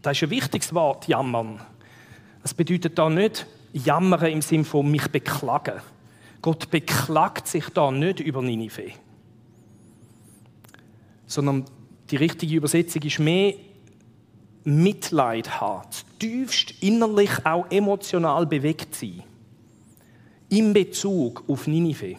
Das 0.01 0.17
ist 0.17 0.23
ein 0.23 0.29
wichtiges 0.29 0.73
Wort, 0.73 1.07
jammern. 1.07 1.61
Das 2.41 2.53
bedeutet 2.53 2.97
da 2.97 3.09
nicht 3.09 3.45
jammern 3.77 4.31
im 4.31 4.41
Sinne 4.41 4.63
von 4.63 4.89
mich 4.89 5.07
beklagen. 5.07 5.81
Gott 6.41 6.69
beklagt 6.69 7.47
sich 7.47 7.69
da 7.69 7.91
nicht 7.91 8.19
über 8.19 8.41
Ninive. 8.41 8.91
Sondern 11.25 11.65
die 12.09 12.15
richtige 12.15 12.55
Übersetzung 12.55 13.01
ist 13.01 13.19
mehr 13.19 13.53
Mitleid 14.63 15.61
haben, 15.61 15.87
tiefst 16.19 16.73
innerlich 16.81 17.31
auch 17.45 17.65
emotional 17.69 18.45
bewegt 18.45 18.95
sein. 18.95 19.23
In 20.49 20.73
Bezug 20.73 21.43
auf 21.47 21.67
Ninive. 21.67 22.17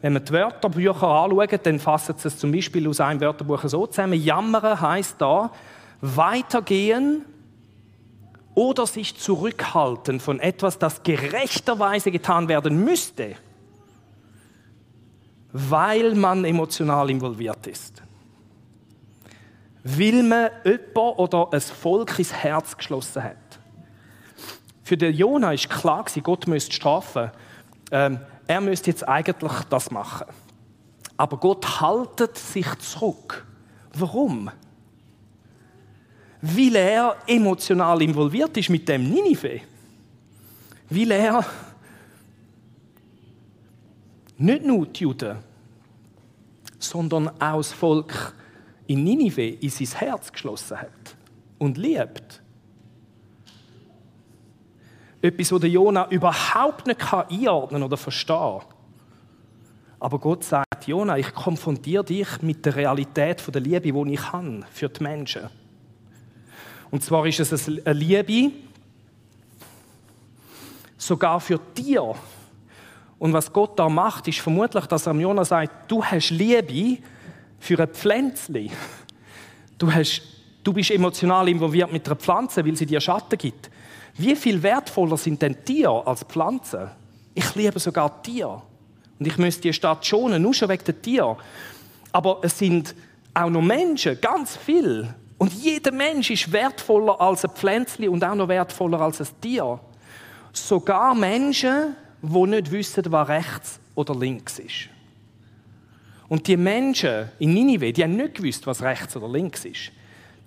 Wenn 0.00 0.12
wir 0.12 0.20
die 0.20 0.32
Wörterbücher 0.32 1.02
anschauen, 1.02 1.58
dann 1.62 1.78
fassen 1.78 2.14
sie 2.16 2.28
es 2.28 2.38
zum 2.38 2.52
Beispiel 2.52 2.86
aus 2.88 3.00
einem 3.00 3.20
Wörterbuch 3.20 3.64
so 3.64 3.86
zusammen. 3.86 4.22
Jammern 4.22 4.80
heißt 4.80 5.16
da, 5.18 5.50
weitergehen 6.00 7.24
oder 8.58 8.86
sich 8.86 9.16
zurückhalten 9.16 10.18
von 10.18 10.40
etwas, 10.40 10.78
das 10.78 11.04
gerechterweise 11.04 12.10
getan 12.10 12.48
werden 12.48 12.84
müsste, 12.84 13.36
weil 15.52 16.14
man 16.14 16.44
emotional 16.44 17.08
involviert 17.08 17.66
ist 17.68 18.02
weil 19.96 20.22
man 20.22 20.50
jemand 20.64 21.18
oder 21.18 21.48
ein 21.52 21.60
Volk 21.60 22.18
ins 22.18 22.32
Herz 22.32 22.76
geschlossen 22.76 23.22
hat. 23.22 23.36
Für 24.82 24.96
den 24.96 25.14
Jona 25.14 25.52
ist 25.52 25.70
klar, 25.70 26.04
Gott 26.22 26.46
müsste 26.46 26.72
strafen. 26.72 27.30
Ähm, 27.90 28.20
er 28.46 28.60
müsste 28.60 28.90
jetzt 28.90 29.06
eigentlich 29.06 29.52
das 29.70 29.90
machen. 29.90 30.26
Aber 31.16 31.36
Gott 31.36 31.80
haltet 31.80 32.36
sich 32.36 32.66
zurück. 32.78 33.46
Warum? 33.94 34.50
Weil 36.40 36.76
er 36.76 37.16
emotional 37.26 38.00
involviert 38.02 38.56
ist 38.56 38.70
mit 38.70 38.88
dem 38.88 39.08
Ninive. 39.08 39.60
Weil 40.88 41.10
er 41.10 41.44
nicht 44.38 44.64
nur 44.64 44.86
die 44.86 45.02
Juden, 45.02 45.38
sondern 46.78 47.28
auch 47.40 47.56
das 47.56 47.72
Volk 47.72 48.34
in 48.86 49.04
Ninive 49.04 49.46
in 49.46 49.68
sein 49.68 49.98
Herz 49.98 50.32
geschlossen 50.32 50.80
hat 50.80 51.16
und 51.58 51.76
liebt. 51.76 52.40
Etwas, 55.20 55.48
das 55.48 55.70
Jona 55.70 56.08
überhaupt 56.10 56.86
nicht 56.86 57.12
einordnen 57.12 57.82
oder 57.82 57.96
verstehen 57.96 58.60
kann. 58.60 58.62
Aber 60.00 60.20
Gott 60.20 60.44
sagt, 60.44 60.86
Jona, 60.86 61.18
ich 61.18 61.34
konfrontiere 61.34 62.04
dich 62.04 62.40
mit 62.40 62.64
der 62.64 62.76
Realität 62.76 63.42
der 63.52 63.60
Liebe, 63.60 63.92
die 63.92 64.14
ich 64.14 64.32
habe 64.32 64.64
für 64.70 64.88
die 64.88 65.02
Menschen. 65.02 65.50
Und 66.90 67.02
zwar 67.02 67.26
ist 67.26 67.40
es 67.40 67.68
eine 67.68 67.92
Liebe 67.92 68.52
sogar 70.96 71.40
für 71.40 71.60
Tiere 71.74 72.14
Und 73.18 73.32
was 73.32 73.52
Gott 73.52 73.78
da 73.78 73.88
macht, 73.88 74.28
ist 74.28 74.40
vermutlich, 74.40 74.86
dass 74.86 75.06
er 75.06 75.14
Jona 75.14 75.44
sagt, 75.44 75.90
du 75.90 76.04
hast 76.04 76.30
Liebe 76.30 77.02
für 77.58 77.78
ein 77.80 77.88
Pflänzchen. 77.88 78.70
Du, 79.76 79.92
hast, 79.92 80.22
du 80.62 80.72
bist 80.72 80.90
emotional 80.90 81.48
involviert 81.48 81.92
mit 81.92 82.06
einer 82.06 82.16
Pflanze, 82.16 82.64
weil 82.64 82.76
sie 82.76 82.86
dir 82.86 83.00
Schatten 83.00 83.38
gibt. 83.38 83.70
Wie 84.16 84.34
viel 84.34 84.62
wertvoller 84.62 85.16
sind 85.16 85.40
denn 85.42 85.64
Tiere 85.64 86.04
als 86.06 86.24
Pflanzen? 86.24 86.90
Ich 87.34 87.54
liebe 87.54 87.78
sogar 87.78 88.22
Tiere. 88.22 88.62
Und 89.18 89.26
ich 89.26 89.38
müsste 89.38 89.62
die 89.62 89.72
Stadt 89.72 90.04
schonen, 90.04 90.42
nur 90.42 90.54
schon 90.54 90.68
wegen 90.68 90.84
der 90.84 91.00
Tiere. 91.00 91.36
Aber 92.12 92.38
es 92.42 92.58
sind 92.58 92.94
auch 93.34 93.50
noch 93.50 93.62
Menschen, 93.62 94.20
ganz 94.20 94.56
viel. 94.56 95.14
Und 95.38 95.52
jeder 95.52 95.92
Mensch 95.92 96.30
ist 96.30 96.52
wertvoller 96.52 97.20
als 97.20 97.44
ein 97.44 97.52
Pflänzchen 97.52 98.08
und 98.08 98.24
auch 98.24 98.34
noch 98.34 98.48
wertvoller 98.48 99.00
als 99.00 99.20
ein 99.20 99.28
Tier. 99.40 99.78
Sogar 100.52 101.14
Menschen, 101.14 101.94
die 102.20 102.46
nicht 102.46 102.70
wissen, 102.72 103.04
was 103.08 103.28
rechts 103.28 103.80
oder 103.94 104.14
links 104.16 104.58
ist. 104.58 104.88
Und 106.28 106.46
die 106.46 106.56
Menschen 106.56 107.30
in 107.38 107.54
Ninive, 107.54 107.92
die 107.92 108.02
haben 108.02 108.16
nicht 108.16 108.34
gewusst, 108.34 108.66
was 108.66 108.82
rechts 108.82 109.16
oder 109.16 109.28
links 109.28 109.64
ist. 109.64 109.92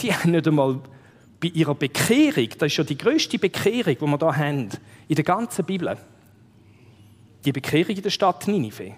Die 0.01 0.13
haben 0.13 0.31
nicht 0.31 0.48
einmal 0.48 0.79
bei 1.39 1.48
ihrer 1.48 1.74
Bekehrung, 1.74 2.50
das 2.57 2.71
ist 2.71 2.77
ja 2.77 2.83
die 2.83 2.98
größte 2.98 3.39
Bekehrung, 3.39 3.95
die 3.95 4.01
wir 4.01 4.17
hier 4.17 4.38
haben, 4.38 4.69
in 5.07 5.15
der 5.15 5.24
ganzen 5.24 5.65
Bibel, 5.65 5.98
die 7.43 7.51
Bekehrung 7.51 7.95
in 7.95 8.03
der 8.03 8.10
Stadt 8.12 8.48
Ninive. 8.48 8.93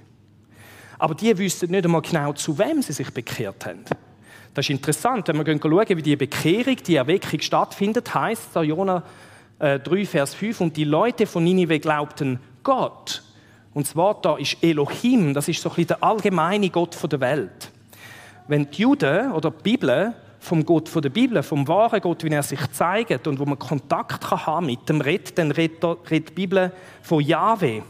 Aber 1.00 1.16
die 1.16 1.38
wissen 1.38 1.72
nicht 1.72 1.86
einmal 1.86 2.02
genau, 2.02 2.34
zu 2.34 2.58
wem 2.58 2.82
sie 2.82 2.94
sich 2.94 3.12
bekehrt 3.12 3.66
haben. 3.66 3.86
Das 4.54 4.66
ist 4.66 4.70
interessant, 4.70 5.28
wenn 5.28 5.46
wir 5.46 5.60
schauen, 5.60 5.98
wie 5.98 6.02
die 6.02 6.16
Bekehrung, 6.16 6.76
die 6.76 6.96
Erweckung 6.96 7.42
stattfindet, 7.42 8.14
heißt 8.14 8.50
da 8.54 8.62
Jona 8.62 9.04
3, 9.58 9.80
äh, 9.80 10.06
Vers 10.06 10.36
5, 10.36 10.62
und 10.62 10.78
die 10.78 10.84
Leute 10.84 11.26
von 11.26 11.44
Ninive 11.44 11.80
glaubten 11.80 12.40
Gott. 12.62 13.24
Und 13.74 13.88
das 13.88 13.96
Wort 13.96 14.24
da 14.26 14.38
ist 14.38 14.58
Elohim, 14.62 15.34
das 15.34 15.48
ist 15.48 15.62
so 15.62 15.70
ein 15.70 15.76
bisschen 15.76 15.88
der 15.88 16.04
allgemeine 16.04 16.70
Gott 16.70 16.96
der 17.12 17.20
Welt. 17.20 17.72
Wenn 18.48 18.70
die 18.70 18.84
Juden 18.84 19.32
oder 19.32 19.50
die 19.50 19.64
Bibel 19.64 20.14
vom 20.40 20.64
Gott 20.64 20.92
der 21.04 21.10
Bibel, 21.10 21.42
vom 21.42 21.68
wahren 21.68 22.02
Gott, 22.02 22.24
wie 22.24 22.30
er 22.30 22.44
sich 22.44 22.60
zeigt 22.74 23.26
und 23.28 23.40
wo 23.40 23.46
man 23.46 23.58
Kontakt 23.58 24.22
kann 24.22 24.46
haben 24.46 24.66
mit 24.68 24.88
dem 24.88 25.02
redet, 25.02 25.38
dann 25.38 25.50
redet 25.50 25.82
die 26.12 26.20
Bibel 26.34 26.72
von 27.02 27.22
Jahwe. 27.22 27.82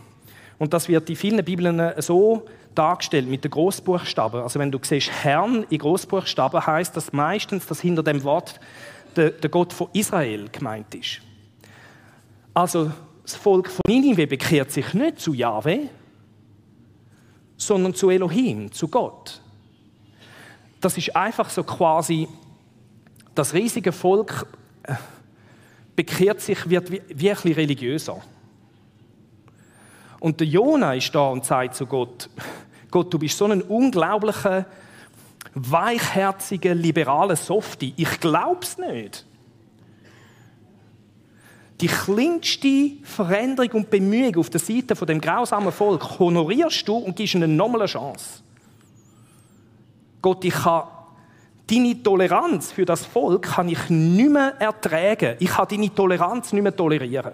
Und 0.59 0.73
das 0.73 0.87
wird 0.87 1.09
in 1.09 1.15
vielen 1.17 1.43
Bibeln 1.43 1.91
so 1.97 2.45
dargestellt 2.75 3.27
mit 3.27 3.43
den 3.43 3.51
Großbuchstaben. 3.51 4.41
Also 4.41 4.59
wenn 4.59 4.71
du 4.71 4.79
siehst 4.81 5.11
Herrn 5.11 5.65
in 5.69 5.77
Großbuchstaben 5.77 6.65
heißt 6.65 6.95
das 6.95 7.13
meistens, 7.13 7.65
dass 7.65 7.81
hinter 7.81 8.03
dem 8.03 8.23
Wort 8.23 8.59
der, 9.15 9.31
der 9.31 9.49
Gott 9.49 9.73
von 9.73 9.87
Israel 9.93 10.49
gemeint 10.49 10.93
ist. 10.95 11.21
Also 12.53 12.91
das 13.23 13.35
Volk 13.35 13.69
von 13.69 13.81
Ninive 13.87 14.27
bekehrt 14.27 14.71
sich 14.71 14.93
nicht 14.93 15.19
zu 15.19 15.33
Jahwe, 15.33 15.89
sondern 17.57 17.93
zu 17.93 18.09
Elohim, 18.09 18.71
zu 18.71 18.87
Gott. 18.87 19.41
Das 20.81 20.97
ist 20.97 21.15
einfach 21.15 21.49
so 21.49 21.63
quasi, 21.63 22.27
das 23.33 23.53
riesige 23.53 23.91
Volk 23.91 24.45
äh, 24.83 24.95
bekehrt 25.95 26.41
sich, 26.41 26.69
wird 26.69 26.91
wirklich 26.91 27.55
religiöser. 27.55 28.21
Und 30.23 30.39
der 30.39 30.47
Jona 30.47 30.93
ist 30.93 31.13
da 31.13 31.27
und 31.27 31.43
sagt 31.43 31.75
zu 31.75 31.85
Gott, 31.85 32.29
Gott, 32.91 33.13
du 33.13 33.19
bist 33.19 33.37
so 33.37 33.43
ein 33.43 33.61
unglaublicher, 33.61 34.65
weichherziger, 35.53 36.73
liberaler 36.73 37.35
Softie. 37.35 37.93
Ich 37.97 38.21
glaub's 38.21 38.77
nicht 38.77 39.25
die 41.81 41.87
kleinste 41.87 42.91
Veränderung 43.03 43.71
und 43.71 43.89
Bemühung 43.89 44.37
auf 44.37 44.49
der 44.49 44.61
Seite 44.61 44.95
von 44.95 45.05
dem 45.05 45.19
grausamen 45.19 45.73
Volk 45.73 46.17
honorierst 46.17 46.87
du 46.87 46.95
und 46.95 47.17
gibst 47.17 47.35
ihnen 47.35 47.57
nochmal 47.57 47.81
eine 47.81 47.89
Chance. 47.89 48.41
Gott, 50.21 50.45
ich 50.45 50.53
kann 50.53 50.83
deine 51.69 52.01
Toleranz 52.01 52.71
für 52.71 52.85
das 52.85 53.05
Volk 53.05 53.41
kann 53.41 53.67
ich 53.67 53.89
nicht 53.89 54.29
mehr 54.29 54.53
ertragen. 54.59 55.35
Ich 55.39 55.49
kann 55.49 55.67
deine 55.69 55.93
Toleranz 55.93 56.53
nicht 56.53 56.63
mehr 56.63 56.73
tolerieren. 56.73 57.33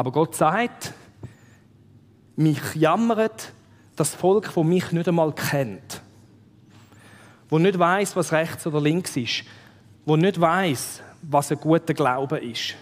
Aber 0.00 0.12
Gott 0.12 0.34
sagt, 0.34 0.94
mich 2.36 2.74
jammert 2.74 3.52
das 3.96 4.14
Volk, 4.14 4.50
das 4.54 4.64
mich 4.64 4.92
nicht 4.92 5.08
einmal 5.08 5.32
kennt 5.34 6.00
wo 7.50 7.58
nicht 7.58 7.78
weiß, 7.78 8.16
was 8.16 8.32
rechts 8.32 8.66
oder 8.66 8.80
links 8.80 9.16
ist, 9.16 9.42
wo 10.06 10.16
nicht 10.16 10.40
weiß, 10.40 11.02
was 11.22 11.50
ein 11.50 11.58
guter 11.58 11.92
Glaube 11.92 12.38
ist. 12.38 12.74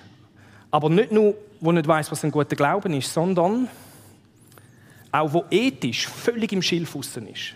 Aber 0.70 0.90
nicht 0.90 1.10
nur, 1.10 1.34
wo 1.60 1.72
nicht 1.72 1.88
weiß, 1.88 2.12
was 2.12 2.22
ein 2.22 2.30
guter 2.30 2.54
Glauben 2.54 2.92
ist, 2.92 3.12
sondern 3.12 3.68
auch 5.10 5.32
wo 5.32 5.44
ethisch 5.50 6.06
völlig 6.06 6.52
im 6.52 6.60
Schilfussen 6.60 7.26
ist. 7.26 7.54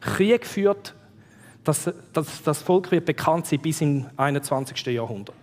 Krieg 0.00 0.46
führt, 0.46 0.94
dass, 1.64 1.90
dass 2.12 2.42
das 2.42 2.60
Volk 2.60 2.90
wird 2.90 3.06
bekannt 3.06 3.46
sein 3.46 3.60
bis 3.60 3.80
im 3.80 4.06
21. 4.18 4.86
Jahrhundert. 4.86 5.41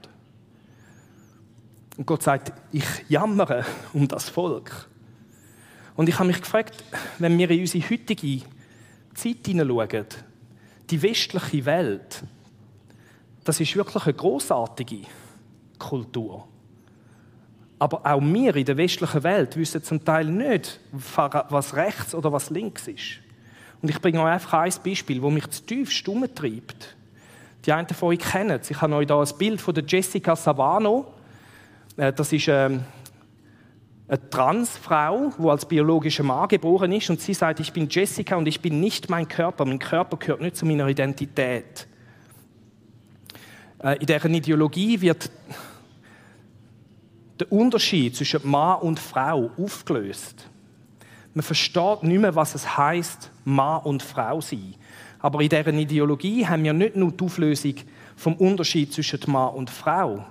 Und 2.00 2.06
Gott 2.06 2.24
sagt, 2.24 2.54
ich 2.72 2.86
jammere 3.10 3.66
um 3.92 4.08
das 4.08 4.30
Volk. 4.30 4.88
Und 5.98 6.08
ich 6.08 6.18
habe 6.18 6.28
mich 6.28 6.40
gefragt, 6.40 6.82
wenn 7.18 7.38
wir 7.38 7.52
in 7.52 7.60
unsere 7.60 7.90
heutige 7.90 8.40
Zeit 9.14 9.46
hineinschauen, 9.46 10.06
die 10.90 11.02
westliche 11.02 11.66
Welt, 11.66 12.24
das 13.44 13.60
ist 13.60 13.76
wirklich 13.76 14.06
eine 14.06 14.14
großartige 14.14 15.02
Kultur. 15.78 16.48
Aber 17.80 18.06
auch 18.06 18.22
wir 18.22 18.56
in 18.56 18.64
der 18.64 18.78
westlichen 18.78 19.24
Welt 19.24 19.58
wissen 19.58 19.84
zum 19.84 20.06
Teil 20.06 20.28
nicht, 20.28 20.80
was 20.94 21.76
rechts 21.76 22.16
oder 22.16 22.32
was 22.32 22.50
links 22.50 22.88
ist. 22.88 23.20
Und 23.82 23.90
ich 23.90 24.00
bringe 24.00 24.22
euch 24.22 24.32
einfach 24.32 24.54
ein 24.54 24.74
Beispiel, 24.86 25.20
das 25.20 25.32
mich 25.32 25.50
zutiefst 25.50 26.08
umtreibt. 26.08 26.96
Die 27.66 27.74
einen 27.74 27.90
von 27.90 28.08
euch 28.08 28.20
kennen 28.20 28.58
es. 28.62 28.72
Ich 28.72 28.80
habe 28.80 28.96
euch 28.96 29.08
hier 29.08 29.18
ein 29.18 29.38
Bild 29.38 29.60
von 29.60 29.76
Jessica 29.86 30.38
Savano. 30.38 31.16
Äh, 32.00 32.14
das 32.14 32.32
ist 32.32 32.48
ähm, 32.48 32.82
eine 34.08 34.30
Transfrau, 34.30 35.34
die 35.38 35.48
als 35.48 35.66
biologischer 35.66 36.24
Mann 36.24 36.48
geboren 36.48 36.92
ist 36.94 37.10
und 37.10 37.20
sie 37.20 37.34
sagt, 37.34 37.60
ich 37.60 37.74
bin 37.74 37.88
Jessica 37.90 38.38
und 38.38 38.48
ich 38.48 38.62
bin 38.62 38.80
nicht 38.80 39.10
mein 39.10 39.28
Körper. 39.28 39.66
Mein 39.66 39.80
Körper 39.80 40.18
gehört 40.18 40.42
nicht 40.42 40.56
zu 40.56 40.66
meiner 40.66 40.88
Identität. 40.88 41.88
Äh, 43.84 43.98
in 44.00 44.06
deren 44.06 44.34
Ideologie 44.34 45.02
wird 45.02 45.30
der 47.40 47.52
Unterschied 47.52 48.16
zwischen 48.16 48.50
Mann 48.50 48.80
und 48.80 49.00
Frau 49.00 49.52
aufgelöst. 49.58 50.48
Man 51.34 51.44
versteht 51.44 52.04
nicht 52.04 52.20
mehr, 52.20 52.36
was 52.36 52.56
es 52.56 52.78
heißt, 52.78 53.30
Mann 53.46 53.84
und 53.84 54.04
Frau 54.04 54.42
sein. 54.42 54.76
Aber 55.20 55.42
in 55.42 55.50
deren 55.50 55.78
Ideologie 55.78 56.48
haben 56.48 56.64
wir 56.64 56.74
nicht 56.74 56.96
nur 56.96 57.12
die 57.12 57.24
Auflösung 57.24 57.76
vom 58.16 58.36
Unterschied 58.36 58.94
zwischen 58.94 59.20
Mann 59.28 59.54
und 59.54 59.70
Frau, 59.70 60.26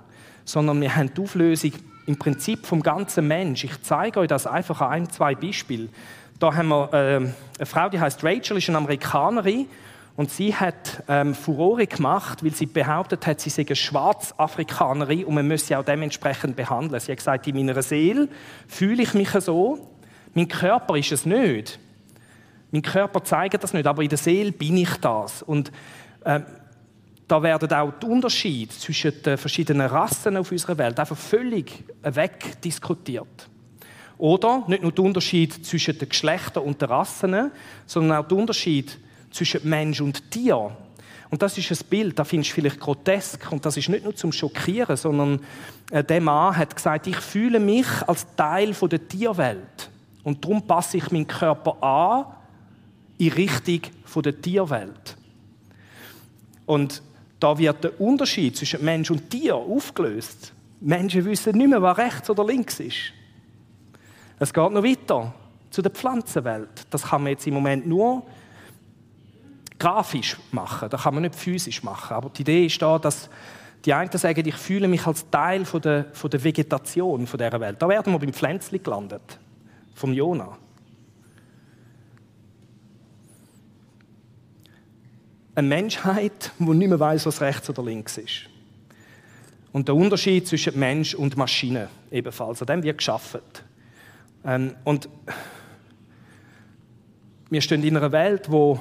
sondern 0.51 0.81
wir 0.81 0.95
haben 0.95 1.13
die 1.13 1.21
Auflösung 1.21 1.73
im 2.07 2.17
Prinzip 2.17 2.65
vom 2.65 2.81
ganzen 2.81 3.27
Mensch. 3.27 3.63
Ich 3.63 3.81
zeige 3.83 4.19
euch 4.21 4.27
das 4.27 4.47
einfach 4.47 4.81
an 4.81 4.91
ein, 4.91 5.09
zwei 5.09 5.35
Beispielen. 5.35 5.89
Da 6.39 6.55
haben 6.55 6.69
wir 6.69 6.91
äh, 6.91 7.15
eine 7.17 7.33
Frau, 7.65 7.89
die 7.89 7.99
heißt 7.99 8.23
Rachel, 8.23 8.57
ist 8.57 8.67
eine 8.67 8.79
Amerikanerin 8.79 9.67
und 10.15 10.31
sie 10.31 10.55
hat 10.55 11.03
ähm, 11.07 11.35
Furore 11.35 11.85
gemacht, 11.85 12.43
weil 12.43 12.53
sie 12.53 12.65
behauptet 12.65 13.27
hat, 13.27 13.39
sie 13.41 13.51
sei 13.51 13.63
eine 13.67 13.75
Schwarzafrikanerin 13.75 15.25
und 15.25 15.35
man 15.35 15.47
müsse 15.47 15.67
sie 15.67 15.75
auch 15.75 15.85
dementsprechend 15.85 16.55
behandeln. 16.55 16.99
Sie 16.99 17.11
hat 17.11 17.19
gesagt, 17.19 17.45
in 17.45 17.55
meiner 17.55 17.79
Seele 17.83 18.27
fühle 18.67 19.03
ich 19.03 19.13
mich 19.13 19.29
so, 19.29 19.87
mein 20.33 20.47
Körper 20.47 20.97
ist 20.97 21.11
es 21.11 21.27
nicht. 21.27 21.77
Mein 22.71 22.81
Körper 22.81 23.23
zeigt 23.23 23.63
das 23.63 23.73
nicht, 23.73 23.85
aber 23.85 24.01
in 24.01 24.09
der 24.09 24.17
Seele 24.17 24.51
bin 24.51 24.77
ich 24.77 24.95
das. 24.97 25.43
Und 25.43 25.71
äh, 26.23 26.39
da 27.29 27.43
werden 27.43 27.71
auch 27.71 27.93
die 28.01 28.07
Unterschiede 28.07 28.73
zwischen 28.75 29.21
den 29.21 29.37
verschiedenen 29.37 29.87
Rassen 29.87 30.35
auf 30.35 30.51
unserer 30.51 30.77
Welt 30.79 30.99
einfach 30.99 31.15
völlig 31.15 31.83
wegdiskutiert. 32.01 33.47
Oder 34.17 34.63
nicht 34.67 34.81
nur 34.81 34.91
der 34.91 35.05
Unterschied 35.05 35.65
zwischen 35.65 35.97
den 35.97 36.09
Geschlechtern 36.09 36.63
und 36.63 36.81
den 36.81 36.89
Rassen, 36.89 37.51
sondern 37.85 38.17
auch 38.17 38.27
der 38.27 38.37
Unterschied 38.37 38.97
zwischen 39.31 39.61
Mensch 39.69 40.01
und 40.01 40.31
Tier. 40.31 40.75
Und 41.29 41.41
das 41.43 41.55
ist 41.55 41.71
ein 41.71 41.87
Bild, 41.87 42.17
das 42.17 42.27
findest 42.27 42.49
du 42.49 42.55
vielleicht 42.55 42.79
grotesk 42.79 43.51
und 43.51 43.63
das 43.63 43.77
ist 43.77 43.89
nicht 43.89 44.03
nur 44.03 44.15
zum 44.15 44.31
Schockieren, 44.31 44.97
sondern 44.97 45.39
äh, 45.91 46.03
der 46.03 46.21
Mann 46.21 46.57
hat 46.57 46.75
gesagt, 46.75 47.05
ich 47.05 47.17
fühle 47.17 47.59
mich 47.59 47.85
als 48.07 48.25
Teil 48.35 48.73
der 48.73 49.07
Tierwelt 49.07 49.91
und 50.23 50.43
darum 50.43 50.65
passe 50.65 50.97
ich 50.97 51.11
meinen 51.11 51.27
Körper 51.27 51.81
an 51.83 52.25
in 53.19 53.31
Richtung 53.31 53.81
der 54.23 54.41
Tierwelt. 54.41 55.15
Und 56.65 57.03
da 57.39 57.57
wird 57.57 57.83
der 57.83 58.01
Unterschied 58.01 58.57
zwischen 58.57 58.83
Mensch 58.83 59.11
und 59.11 59.29
Tier 59.29 59.55
aufgelöst. 59.55 60.53
Menschen 60.81 61.25
wissen 61.25 61.57
nicht 61.57 61.69
mehr, 61.69 61.81
was 61.81 61.97
rechts 61.97 62.29
oder 62.29 62.45
links 62.45 62.79
ist. 62.79 63.13
Es 64.39 64.53
geht 64.53 64.71
noch 64.71 64.83
weiter 64.83 65.33
zu 65.69 65.81
der 65.81 65.91
Pflanzenwelt. 65.91 66.85
Das 66.89 67.03
kann 67.03 67.23
man 67.23 67.31
jetzt 67.31 67.45
im 67.47 67.53
Moment 67.53 67.87
nur 67.87 68.23
grafisch 69.77 70.37
machen. 70.51 70.89
Das 70.89 71.03
kann 71.03 71.13
man 71.13 71.23
nicht 71.23 71.35
physisch 71.35 71.83
machen. 71.83 72.13
Aber 72.13 72.29
die 72.29 72.41
Idee 72.41 72.65
ist 72.65 72.81
da, 72.81 72.97
dass, 72.97 73.29
Die 73.85 73.93
einen 73.93 74.11
sagen, 74.11 74.45
ich 74.45 74.55
fühle 74.55 74.87
mich 74.87 75.05
als 75.07 75.29
Teil 75.29 75.63
von 75.63 75.81
der, 75.81 76.05
von 76.11 76.29
der 76.29 76.43
Vegetation 76.43 77.25
von 77.25 77.37
dieser 77.37 77.59
Welt. 77.59 77.81
Da 77.81 77.87
werden 77.87 78.11
wir 78.11 78.19
beim 78.19 78.33
Pflänzchen 78.33 78.83
gelandet, 78.83 79.39
vom 79.95 80.11
Jona. 80.11 80.57
Eine 85.59 85.67
Menschheit, 85.67 86.51
die 86.57 86.63
nicht 86.63 86.87
mehr 86.87 86.99
weiß, 87.01 87.25
was 87.25 87.41
rechts 87.41 87.69
oder 87.69 87.83
links 87.83 88.17
ist. 88.17 88.49
Und 89.73 89.89
der 89.89 89.95
Unterschied 89.95 90.47
zwischen 90.47 90.79
Mensch 90.79 91.13
und 91.13 91.35
Maschine 91.35 91.89
ebenfalls, 92.09 92.61
an 92.61 92.67
dem 92.67 92.83
wird 92.83 92.97
geschaffen. 92.97 93.41
Ähm, 94.45 94.73
und 94.85 95.09
wir 97.49 97.59
stehen 97.59 97.83
in 97.83 97.97
einer 97.97 98.13
Welt, 98.13 98.49
wo 98.49 98.79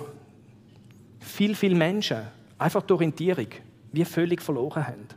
viel, 1.19 1.57
viel 1.57 1.75
Menschen 1.75 2.19
einfach 2.59 2.83
die 2.83 2.93
Orientierung 2.93 3.49
wie 3.91 4.05
völlig 4.05 4.41
verloren 4.41 4.87
haben. 4.87 5.09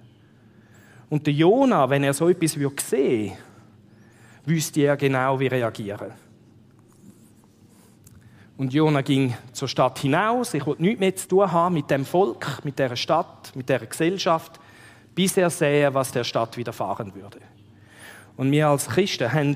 Und 1.12 1.28
der 1.28 1.34
Jona, 1.36 1.88
wenn 1.88 2.04
er 2.04 2.16
so 2.16 2.28
etwas 2.28 2.54
sehen 2.54 2.72
würde, 2.90 3.38
wüsste 4.46 4.82
er 4.82 4.98
genau, 4.98 5.40
wie 5.40 5.46
reagieren. 5.46 6.12
Und 8.62 8.72
Jona 8.74 9.02
ging 9.02 9.34
zur 9.54 9.68
Stadt 9.68 9.98
hinaus. 9.98 10.54
Ich 10.54 10.64
wollte 10.68 10.84
nichts 10.84 11.00
mehr 11.00 11.16
zu 11.16 11.28
tun 11.28 11.52
haben 11.52 11.74
mit 11.74 11.90
dem 11.90 12.06
Volk, 12.06 12.64
mit 12.64 12.78
der 12.78 12.96
Stadt, 12.96 13.52
mit 13.56 13.68
der 13.68 13.80
Gesellschaft, 13.80 14.60
bis 15.16 15.36
er 15.36 15.50
sähe, 15.50 15.92
was 15.96 16.12
der 16.12 16.24
Stadt 16.24 16.56
widerfahren 16.58 17.16
würde. 17.16 17.40
Und 18.38 18.52
wir 18.52 18.68
als 18.68 18.88
Christen 18.88 19.34
haben 19.34 19.56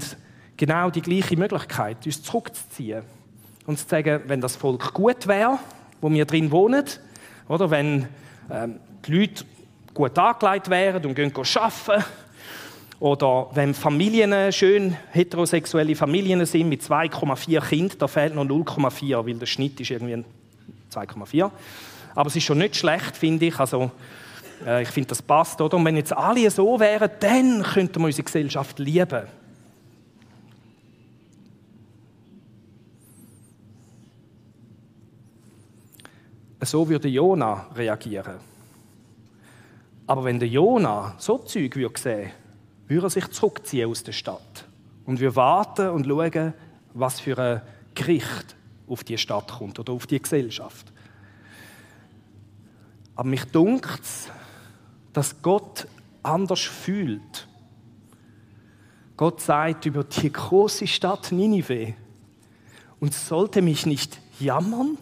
genau 0.57 0.89
die 0.89 1.03
gleiche 1.03 1.37
Möglichkeit, 1.37 2.03
uns 2.03 2.23
zurückzuziehen 2.23 3.03
und 3.67 3.77
zu 3.77 3.87
sagen, 3.87 4.23
wenn 4.25 4.41
das 4.41 4.55
Volk 4.55 4.91
gut 4.95 5.27
wäre, 5.27 5.59
wo 6.01 6.09
wir 6.09 6.25
drin 6.25 6.49
wohnen, 6.49 6.85
oder 7.47 7.69
wenn 7.69 8.07
ähm, 8.49 8.79
die 9.05 9.19
Leute 9.19 9.45
gut 9.93 10.17
angelegt 10.17 10.67
wären 10.67 11.05
und 11.05 11.13
gehen 11.13 11.31
arbeiten, 11.31 12.03
oder 12.99 13.49
wenn 13.53 13.73
Familien 13.73 14.51
schön 14.53 14.95
heterosexuelle 15.11 15.95
Familien 15.95 16.45
sind 16.45 16.69
mit 16.69 16.81
2,4 16.81 17.61
Kindern, 17.61 17.97
da 17.99 18.07
fehlt 18.07 18.35
noch 18.35 18.45
0,4, 18.45 19.25
weil 19.25 19.33
der 19.35 19.45
Schnitt 19.45 19.79
ist 19.79 19.91
irgendwie 19.91 20.23
2,4. 20.93 21.51
Aber 22.15 22.27
es 22.27 22.35
ist 22.35 22.43
schon 22.43 22.59
nicht 22.59 22.75
schlecht, 22.77 23.17
finde 23.17 23.47
ich. 23.47 23.59
Also, 23.59 23.91
äh, 24.65 24.83
ich 24.83 24.89
finde, 24.89 25.09
das 25.09 25.21
passt. 25.21 25.59
Oder? 25.59 25.75
Und 25.75 25.83
wenn 25.83 25.97
jetzt 25.97 26.15
alle 26.15 26.49
so 26.49 26.79
wären, 26.79 27.09
dann 27.19 27.63
könnten 27.63 27.99
wir 27.99 28.05
unsere 28.05 28.23
Gesellschaft 28.23 28.79
lieben. 28.79 29.23
So 36.61 36.87
würde 36.87 37.09
Jona 37.09 37.67
reagieren. 37.75 38.39
Aber 40.07 40.23
wenn 40.23 40.39
der 40.39 40.47
Jona 40.47 41.15
so 41.17 41.39
Zeug 41.39 41.75
sehen, 41.97 42.31
würde 42.31 42.44
er 42.87 43.09
sich 43.09 43.27
zurückziehen 43.29 43.89
aus 43.89 44.03
der 44.03 44.11
Stadt 44.11 44.65
und 45.05 45.19
wir 45.19 45.35
warten 45.35 45.89
und 45.89 46.05
schauen, 46.05 46.53
was 46.93 47.19
für 47.19 47.37
ein 47.37 47.61
Gericht 47.93 48.55
auf 48.87 49.03
die 49.03 49.17
Stadt 49.17 49.51
kommt 49.51 49.79
oder 49.79 49.93
auf 49.93 50.07
die 50.07 50.21
Gesellschaft. 50.21 50.91
Aber 53.15 53.29
mich 53.29 53.45
dunkt 53.45 54.03
dass 55.15 55.41
Gott 55.41 55.87
anders 56.23 56.59
fühlt. 56.59 57.47
Gott 59.15 59.39
sagt 59.39 59.85
über 59.85 60.03
die 60.03 60.29
große 60.29 60.85
Stadt 60.87 61.31
Ninive, 61.31 61.93
und 62.99 63.13
sollte 63.13 63.61
mich 63.61 63.85
nicht 63.85 64.19
jammern? 64.39 64.97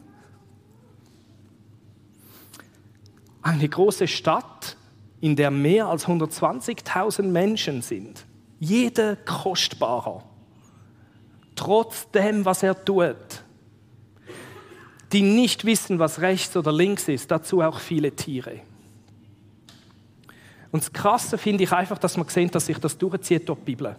Eine 3.41 3.67
große 3.67 4.08
Stadt, 4.08 4.78
in 5.24 5.38
der 5.38 5.52
mehr 5.52 5.86
als 5.88 6.06
120.000 6.06 7.24
Menschen 7.24 7.82
sind. 7.82 8.26
Jeder 8.60 9.16
kostbarer. 9.16 10.22
Trotz 11.56 12.12
dem, 12.12 12.44
was 12.44 12.62
er 12.62 12.84
tut. 12.84 13.16
Die 15.14 15.22
nicht 15.22 15.64
wissen, 15.64 15.98
was 15.98 16.20
rechts 16.20 16.58
oder 16.58 16.74
links 16.74 17.08
ist. 17.08 17.32
Dazu 17.32 17.62
auch 17.62 17.80
viele 17.80 18.12
Tiere. 18.12 18.60
Und 20.72 20.84
das 20.84 20.92
Krasse 20.92 21.38
finde 21.38 21.64
ich 21.64 21.72
einfach, 21.72 22.00
dass 22.00 22.18
man 22.18 22.28
sehen, 22.28 22.52
dass 22.52 22.66
sich 22.66 22.80
das 22.80 22.98
durchzieht 22.98 23.48
durch 23.48 23.60
die 23.60 23.64
Bibel. 23.64 23.96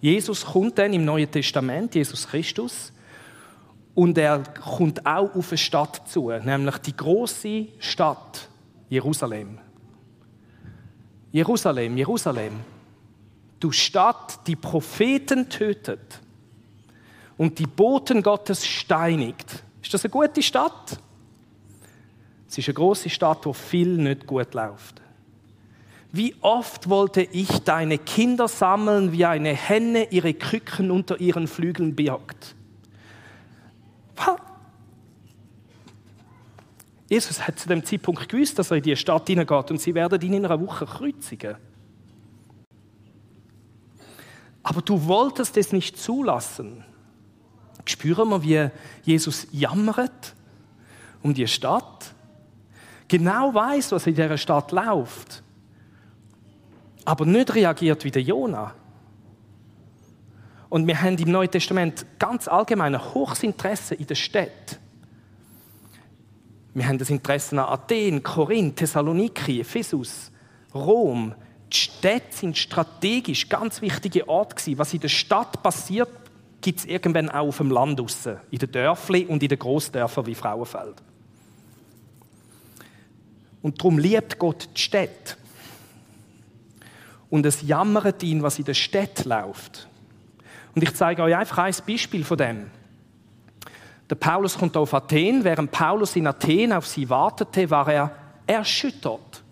Jesus 0.00 0.46
kommt 0.46 0.78
dann 0.78 0.94
im 0.94 1.04
Neuen 1.04 1.30
Testament, 1.30 1.94
Jesus 1.94 2.26
Christus, 2.26 2.90
und 3.94 4.16
er 4.16 4.44
kommt 4.44 5.04
auch 5.04 5.34
auf 5.34 5.50
eine 5.50 5.58
Stadt 5.58 6.08
zu, 6.08 6.30
nämlich 6.30 6.78
die 6.78 6.96
große 6.96 7.66
Stadt 7.80 8.48
Jerusalem. 8.88 9.58
Jerusalem, 11.32 11.96
Jerusalem, 11.96 12.60
du 13.60 13.70
Stadt, 13.70 14.46
die 14.46 14.56
Propheten 14.56 15.48
tötet 15.48 16.20
und 17.36 17.58
die 17.58 17.66
Boten 17.66 18.22
Gottes 18.22 18.66
steinigt. 18.66 19.62
Ist 19.82 19.94
das 19.94 20.04
eine 20.04 20.10
gute 20.10 20.42
Stadt? 20.42 20.98
Es 22.48 22.58
ist 22.58 22.68
eine 22.68 22.74
große 22.74 23.08
Stadt, 23.08 23.46
wo 23.46 23.52
viel 23.52 23.96
nicht 23.96 24.26
gut 24.26 24.54
läuft. 24.54 25.00
Wie 26.12 26.34
oft 26.40 26.88
wollte 26.88 27.22
ich 27.22 27.60
deine 27.60 27.98
Kinder 27.98 28.48
sammeln, 28.48 29.12
wie 29.12 29.24
eine 29.24 29.54
Henne 29.54 30.08
ihre 30.10 30.34
Küken 30.34 30.90
unter 30.90 31.20
ihren 31.20 31.46
Flügeln 31.46 31.94
birgt. 31.94 32.56
Jesus 37.10 37.44
hat 37.44 37.58
zu 37.58 37.68
dem 37.68 37.84
Zeitpunkt 37.84 38.28
gewusst, 38.28 38.56
dass 38.56 38.70
er 38.70 38.76
in 38.76 38.84
die 38.84 38.94
Stadt 38.94 39.26
hineingeht 39.26 39.72
und 39.72 39.80
sie 39.80 39.94
werden 39.94 40.20
ihn 40.22 40.32
in 40.32 40.46
einer 40.46 40.60
Woche 40.60 40.86
kreuzigen. 40.86 41.56
Aber 44.62 44.80
du 44.80 45.04
wolltest 45.06 45.56
es 45.56 45.72
nicht 45.72 45.98
zulassen. 45.98 46.84
Spüren 47.84 48.30
wir, 48.30 48.42
wie 48.42 48.70
Jesus 49.10 49.48
jammert 49.50 50.36
um 51.20 51.34
die 51.34 51.48
Stadt? 51.48 52.14
Genau 53.08 53.52
weiß, 53.52 53.90
was 53.90 54.06
in 54.06 54.14
dieser 54.14 54.38
Stadt 54.38 54.70
läuft. 54.70 55.42
Aber 57.04 57.26
nicht 57.26 57.52
reagiert 57.52 58.04
wie 58.04 58.12
der 58.12 58.22
Jona. 58.22 58.72
Und 60.68 60.86
wir 60.86 61.02
haben 61.02 61.18
im 61.18 61.32
Neuen 61.32 61.50
Testament 61.50 62.06
ganz 62.20 62.46
allgemein 62.46 62.94
ein 62.94 63.14
hohes 63.14 63.42
Interesse 63.42 63.96
in 63.96 64.06
der 64.06 64.14
Stadt. 64.14 64.78
Wir 66.72 66.86
haben 66.86 66.98
das 66.98 67.10
Interesse 67.10 67.60
an 67.60 67.72
Athen, 67.72 68.22
Korinth, 68.22 68.76
Thessaloniki, 68.76 69.60
Ephesus, 69.60 70.30
Rom. 70.74 71.34
Die 71.72 71.76
Städte 71.76 72.36
sind 72.36 72.56
strategisch 72.56 73.48
ganz 73.48 73.80
wichtige 73.80 74.28
Orte. 74.28 74.78
Was 74.78 74.94
in 74.94 75.00
der 75.00 75.08
Stadt 75.08 75.62
passiert, 75.62 76.08
gibt 76.60 76.80
es 76.80 76.84
irgendwann 76.84 77.28
auch 77.28 77.48
auf 77.48 77.56
dem 77.58 77.70
Land 77.70 77.98
draussen, 77.98 78.38
in 78.50 78.58
den 78.58 78.70
Dörfern 78.70 79.26
und 79.26 79.42
in 79.42 79.48
den 79.48 79.58
Großdörfern 79.58 80.26
wie 80.26 80.34
Frauenfeld. 80.34 81.02
Und 83.62 83.78
darum 83.80 83.98
liebt 83.98 84.38
Gott 84.38 84.68
die 84.74 84.80
Städte. 84.80 85.36
Und 87.28 87.46
es 87.46 87.62
jammert 87.62 88.22
ihn, 88.22 88.42
was 88.42 88.58
in 88.58 88.64
der 88.64 88.74
Stadt 88.74 89.24
läuft. 89.24 89.88
Und 90.74 90.82
ich 90.82 90.94
zeige 90.94 91.22
euch 91.22 91.36
einfach 91.36 91.58
ein 91.58 91.74
Beispiel 91.86 92.24
von 92.24 92.38
dem. 92.38 92.70
Der 94.10 94.16
Paulus 94.16 94.58
kommt 94.58 94.76
auf 94.76 94.92
Athen. 94.92 95.44
Während 95.44 95.70
Paulus 95.70 96.16
in 96.16 96.26
Athen 96.26 96.72
auf 96.72 96.86
sie 96.86 97.08
wartete, 97.08 97.70
war 97.70 97.88
er 97.88 98.10
erschüttert. 98.44 99.44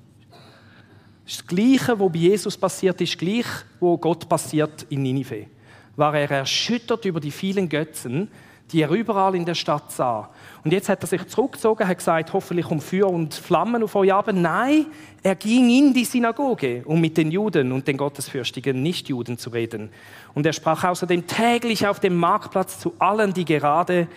Das 1.24 1.46
Gleiche, 1.46 1.98
was 2.00 2.12
bei 2.12 2.18
Jesus 2.18 2.56
passiert 2.56 3.00
ist, 3.00 3.16
gleich, 3.16 3.46
wo 3.78 3.96
Gott 3.96 4.28
passiert 4.28 4.84
in 4.88 5.02
Ninive. 5.02 5.46
War 5.94 6.14
er 6.16 6.30
erschüttert 6.30 7.04
über 7.04 7.20
die 7.20 7.30
vielen 7.30 7.68
Götzen, 7.68 8.28
die 8.72 8.82
er 8.82 8.90
überall 8.90 9.34
in 9.34 9.44
der 9.44 9.54
Stadt 9.54 9.92
sah. 9.92 10.30
Und 10.64 10.72
jetzt 10.72 10.88
hat 10.88 11.02
er 11.02 11.06
sich 11.06 11.26
zurückgezogen, 11.26 11.86
hat 11.86 11.98
gesagt, 11.98 12.32
hoffentlich 12.32 12.66
um 12.70 12.80
Feuer 12.80 13.08
und 13.08 13.34
Flammen 13.34 13.82
auf 13.82 13.94
euch 13.94 14.12
ab. 14.12 14.30
Nein, 14.32 14.86
er 15.22 15.36
ging 15.36 15.70
in 15.70 15.94
die 15.94 16.04
Synagoge, 16.04 16.82
um 16.84 17.00
mit 17.00 17.16
den 17.16 17.30
Juden 17.30 17.72
und 17.72 17.86
den 17.86 17.96
gottesfürchtigen 17.96 18.82
Nichtjuden 18.82 19.38
zu 19.38 19.50
reden. 19.50 19.90
Und 20.34 20.44
er 20.46 20.52
sprach 20.52 20.84
außerdem 20.84 21.26
täglich 21.26 21.86
auf 21.86 22.00
dem 22.00 22.16
Marktplatz 22.16 22.78
zu 22.78 22.94
allen, 22.98 23.32
die 23.32 23.44
gerade 23.44 24.08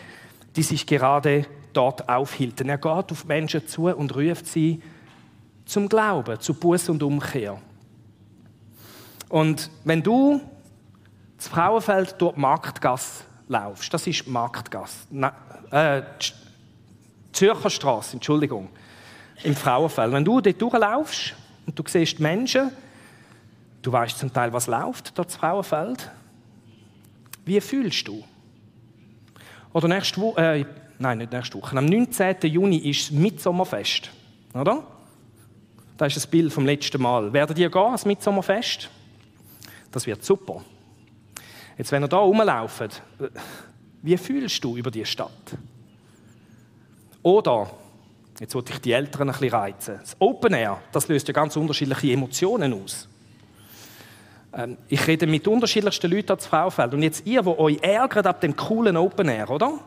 die 0.56 0.64
sich 0.64 0.86
gerade 0.86 1.46
dort 1.74 2.10
aufhielten. 2.10 2.70
Er 2.70 2.78
geht 2.78 3.12
auf 3.12 3.26
Menschen 3.26 3.68
zu 3.68 3.88
und 3.88 4.16
ruft 4.16 4.48
sie 4.48 4.82
zum 5.66 5.88
Glauben, 5.88 6.40
zu 6.40 6.54
Buß 6.54 6.90
und 6.90 7.04
Umkehr. 7.04 7.58
Und 9.30 9.70
wenn 9.86 10.04
du 10.04 10.42
das 11.38 11.48
Frauenfeld 11.48 12.16
durch 12.20 12.36
die 12.36 12.42
Marktgasse 12.42 13.24
laufst, 13.48 13.94
das 13.94 14.06
ist 14.08 14.28
Marktgasse, 14.28 15.08
äh, 15.72 16.02
Zürcher 17.32 17.70
Straße, 17.70 18.18
Entschuldigung, 18.18 18.70
im 19.44 19.56
Frauenfeld. 19.56 20.12
Wenn 20.12 20.26
du 20.26 20.42
dort 20.42 20.62
durchlaufst 20.62 21.34
und 21.66 21.80
du 21.80 21.84
siehst 21.88 22.20
Menschen, 22.20 22.72
du 23.82 23.92
weißt 23.92 24.20
zum 24.20 24.34
Teil, 24.34 24.52
was 24.52 24.68
läuft 24.68 25.18
dort 25.18 25.30
das 25.30 25.38
Frauenfeld, 25.38 26.12
wie 27.46 27.62
fühlst 27.62 28.08
du? 28.08 28.24
Oder 29.74 29.88
nächste 29.88 30.20
Woche, 30.20 30.42
äh, 30.42 30.66
nein, 31.00 31.20
nicht 31.20 31.32
nächste 31.32 31.58
Woche, 31.58 31.78
am 31.78 31.86
19. 31.86 32.36
Juni 32.44 32.78
ist 32.78 33.10
das 33.10 33.12
Mitsommerfest, 33.12 34.12
oder? 34.54 34.86
Das 35.98 36.10
ist 36.10 36.18
das 36.18 36.28
Bild 36.28 36.52
vom 36.52 36.66
letzten 36.66 37.02
Mal. 37.02 37.32
Werdet 37.32 37.58
ihr 37.60 37.70
gehen, 37.70 37.92
das 37.92 38.06
Mitsommerfest? 38.06 38.90
Das 39.92 40.08
wird 40.08 40.24
super. 40.24 40.64
Jetzt, 41.78 41.92
wenn 41.92 42.04
ihr 42.04 42.08
da 42.08 42.18
rumlauft, 42.18 43.02
wie 44.02 44.18
fühlst 44.18 44.64
du 44.64 44.78
über 44.78 44.92
die 44.92 45.06
Stadt? 45.06 45.58
Oder, 47.24 47.70
jetzt 48.40 48.56
wollte 48.56 48.74
ich 48.74 48.80
die 48.80 48.92
Eltern 48.92 49.30
ein 49.30 49.34
bisschen 49.34 49.50
reizen. 49.54 49.98
Das 50.00 50.16
Open 50.20 50.54
Air, 50.54 50.82
das 50.92 51.08
löst 51.08 51.28
ja 51.28 51.34
ganz 51.34 51.56
unterschiedliche 51.56 52.12
Emotionen 52.12 52.74
aus. 52.74 53.08
Ähm, 54.54 54.78
ich 54.88 55.06
rede 55.08 55.28
mit 55.28 55.48
unterschiedlichsten 55.48 56.12
Leuten 56.12 56.32
ans 56.32 56.46
Fraufeld. 56.46 56.94
Und 56.94 57.04
jetzt 57.04 57.26
ihr, 57.26 57.42
die 57.42 57.48
euch 57.48 57.80
ärgert 57.82 58.28
ab 58.28 58.42
dem 58.42 58.56
coolen 58.56 58.98
Open 58.98 59.30
Air, 59.30 59.50
oder? 59.50 59.80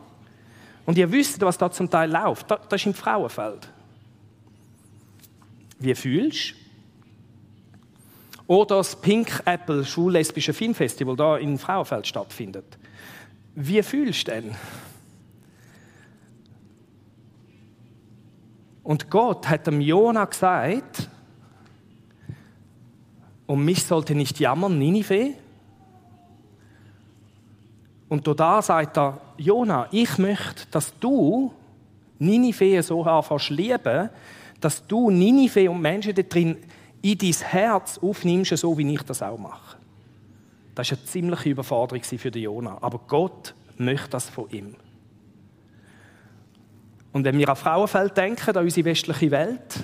Und 0.85 0.97
ihr 0.97 1.11
wisst, 1.11 1.41
was 1.41 1.57
da 1.57 1.71
zum 1.71 1.89
Teil 1.89 2.11
läuft. 2.11 2.49
Das 2.49 2.61
ist 2.81 2.85
im 2.85 2.93
Frauenfeld. 2.93 3.67
Wie 5.79 5.95
fühlst 5.95 6.51
du? 6.51 6.65
Oder 8.47 8.77
das 8.77 8.95
Pink 8.95 9.41
Apple 9.45 9.83
Schullesbische 9.83 10.53
Filmfestival 10.53 11.15
da 11.15 11.37
in 11.37 11.57
Frauenfeld 11.57 12.05
stattfindet. 12.05 12.77
Wie 13.55 13.81
fühlst 13.81 14.27
du 14.27 14.31
denn? 14.31 14.55
Und 18.83 19.09
Gott 19.09 19.49
hat 19.49 19.65
dem 19.65 19.81
Jona 19.81 20.25
gesagt, 20.25 21.09
um 23.47 23.63
mich 23.63 23.83
sollte 23.83 24.15
nicht 24.15 24.39
jammern, 24.39 24.77
Ninive. 24.77 25.33
Und 28.09 28.27
da 28.39 28.61
sagt 28.61 28.97
er, 28.97 29.19
Jona, 29.37 29.87
ich 29.91 30.17
möchte, 30.17 30.67
dass 30.71 30.97
du 30.99 31.51
Ninive 32.19 32.81
so 32.81 33.03
anfängst 33.03 33.49
lieben, 33.49 34.09
dass 34.61 34.85
du 34.87 35.09
Ninive 35.09 35.69
und 35.69 35.81
Menschen 35.81 36.15
da 36.15 36.21
drin 36.21 36.57
in 37.01 37.17
dein 37.17 37.33
Herz 37.33 37.99
aufnimmst, 37.99 38.57
so 38.57 38.77
wie 38.77 38.93
ich 38.93 39.03
das 39.03 39.21
auch 39.21 39.37
mache. 39.37 39.77
Das 40.73 40.91
war 40.91 40.97
eine 40.97 41.05
ziemliche 41.05 41.49
Überforderung 41.49 42.03
für 42.03 42.29
Jona. 42.29 42.77
Aber 42.81 42.99
Gott 43.07 43.53
möchte 43.77 44.09
das 44.09 44.29
von 44.29 44.49
ihm. 44.49 44.75
Und 47.11 47.23
wenn 47.23 47.37
wir 47.37 47.47
an 47.47 47.55
Frauenfeld 47.55 48.17
denken, 48.17 48.57
an 48.57 48.63
unsere 48.63 48.85
westliche 48.85 49.31
Welt, 49.31 49.83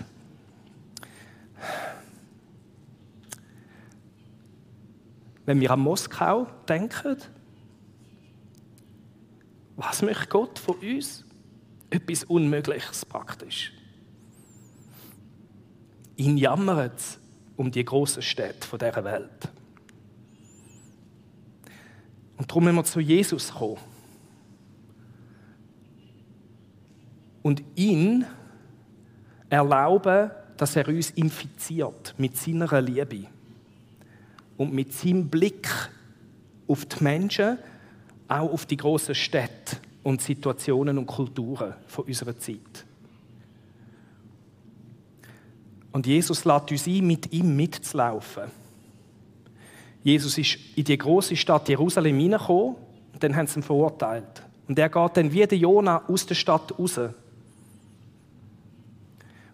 wenn 5.45 5.59
wir 5.59 5.71
an 5.71 5.79
Moskau 5.79 6.47
denken, 6.67 7.17
was 9.75 10.01
möchte 10.01 10.27
Gott 10.27 10.59
von 10.59 10.75
uns? 10.77 11.25
Etwas 11.89 12.23
Unmögliches 12.23 13.05
praktisch. 13.05 13.73
Ihn 16.15 16.37
jammert 16.37 16.99
es 16.99 17.19
um 17.57 17.71
die 17.71 17.83
grossen 17.83 18.21
Städte 18.21 18.77
dieser 18.77 19.03
Welt. 19.03 19.49
Und 22.37 22.49
darum 22.49 22.63
müssen 22.63 22.75
wir 22.75 22.83
zu 22.83 22.99
Jesus 22.99 23.51
kommen. 23.53 23.77
Und 27.41 27.63
ihn 27.75 28.25
erlauben, 29.49 30.31
dass 30.57 30.75
er 30.75 30.87
uns 30.87 31.09
infiziert 31.11 32.13
mit 32.17 32.37
seiner 32.37 32.81
Liebe 32.81 33.27
und 34.61 34.73
mit 34.73 34.93
seinem 34.93 35.27
Blick 35.27 35.67
auf 36.67 36.85
die 36.85 37.03
Menschen, 37.03 37.57
auch 38.27 38.53
auf 38.53 38.67
die 38.67 38.77
großen 38.77 39.15
Städte 39.15 39.77
und 40.03 40.21
Situationen 40.21 40.99
und 40.99 41.07
Kulturen 41.07 41.73
von 41.87 42.05
unserer 42.05 42.37
Zeit. 42.37 42.85
Und 45.91 46.05
Jesus 46.05 46.45
lädt 46.45 46.71
uns 46.71 46.85
ein, 46.85 47.07
mit 47.07 47.33
ihm 47.33 47.55
mitzulaufen. 47.55 48.51
Jesus 50.03 50.37
ist 50.37 50.59
in 50.75 50.83
die 50.83 50.97
große 50.97 51.35
Stadt 51.35 51.67
Jerusalem 51.67 52.19
hineingekommen 52.19 52.75
und 53.13 53.23
dann 53.23 53.35
haben 53.35 53.47
sie 53.47 53.61
ihn 53.61 53.63
verurteilt. 53.63 54.43
Und 54.67 54.77
er 54.77 54.89
geht 54.89 55.17
dann 55.17 55.31
wie 55.31 55.47
der 55.47 55.57
Jona 55.57 56.07
aus 56.07 56.27
der 56.27 56.35
Stadt 56.35 56.77
raus. 56.77 56.99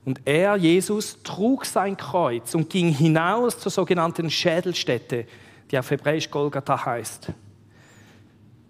Und 0.08 0.22
er, 0.24 0.56
Jesus, 0.56 1.22
trug 1.22 1.66
sein 1.66 1.98
Kreuz 1.98 2.56
und 2.56 2.70
ging 2.70 2.94
hinaus 2.94 3.60
zur 3.60 3.74
sogenannten 3.74 4.30
Schädelstätte, 4.30 5.26
die 5.70 5.78
auf 5.78 5.92
Hebräisch 5.92 6.32
Golgatha 6.32 6.86
heißt. 6.86 7.34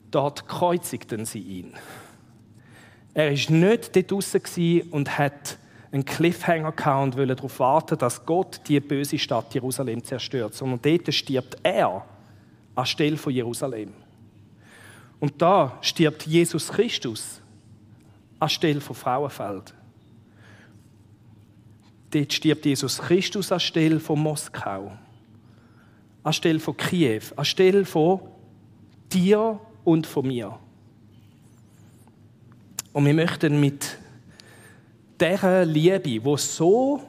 Dort 0.10 0.48
kreuzigten 0.48 1.26
sie 1.26 1.42
ihn. 1.42 1.74
Er 3.14 3.32
ist 3.32 3.52
nicht 3.52 3.96
dort 3.96 4.10
draußen 4.12 4.82
und 4.90 5.20
hat 5.20 5.60
einen 5.92 6.06
Cliffhanger 6.06 6.72
gehabt 6.72 7.04
und 7.04 7.18
wollte 7.18 7.36
darauf 7.36 7.60
warten, 7.60 8.00
dass 8.00 8.26
Gott 8.26 8.62
die 8.68 8.80
böse 8.80 9.20
Stadt 9.20 9.54
Jerusalem 9.54 10.04
zerstört, 10.04 10.56
sondern 10.56 10.82
dort 10.82 11.14
stirbt 11.14 11.60
er 11.62 12.04
anstelle 12.74 13.16
von 13.16 13.32
Jerusalem. 13.32 13.94
Und 15.20 15.40
da 15.40 15.78
stirbt 15.82 16.26
Jesus 16.26 16.70
Christus 16.70 17.42
anstelle 18.40 18.82
von 18.82 18.96
Frauenfeld. 18.96 19.77
Dort 22.12 22.32
stirbt 22.32 22.66
Jesus 22.66 23.00
Christus 23.00 23.52
anstelle 23.52 24.00
von 24.00 24.20
Moskau, 24.20 24.92
anstelle 26.24 26.60
von 26.60 26.78
Kiew, 26.78 27.22
anstelle 27.36 27.86
von 27.86 28.22
dir 29.12 29.60
und 29.84 30.08
von 30.08 30.28
mir. 30.28 30.58
Und 32.94 33.06
wir 33.06 33.14
möchten 33.14 33.60
mit 33.60 33.98
dieser 35.20 35.66
Liebe, 35.66 36.00
die 36.00 36.38
so 36.38 37.02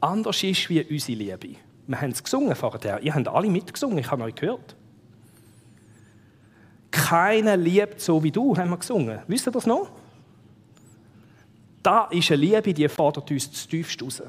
anders 0.00 0.42
ist 0.42 0.68
wie 0.70 0.82
unsere 0.82 1.18
Liebe. 1.18 1.58
Wir 1.86 2.00
haben 2.00 2.10
es 2.10 2.22
gesungen 2.22 2.54
vorher. 2.54 3.02
Ihr 3.02 3.14
habt 3.14 3.28
alle 3.28 3.50
mitgesungen, 3.50 3.98
ich 3.98 4.10
habe 4.10 4.24
euch 4.24 4.34
gehört. 4.34 4.76
Keiner 6.90 7.56
liebt 7.56 8.00
so 8.00 8.22
wie 8.22 8.30
du, 8.30 8.56
haben 8.56 8.70
wir 8.70 8.78
gesungen. 8.78 9.20
Wisst 9.26 9.46
ihr 9.46 9.52
das 9.52 9.66
noch? 9.66 9.90
Da 11.82 12.04
ist 12.10 12.30
eine 12.30 12.40
Liebe, 12.40 12.74
die 12.74 12.88
fordert 12.88 13.30
uns 13.30 13.50
zu 13.50 13.68
tiefst 13.68 14.02
raus. 14.02 14.22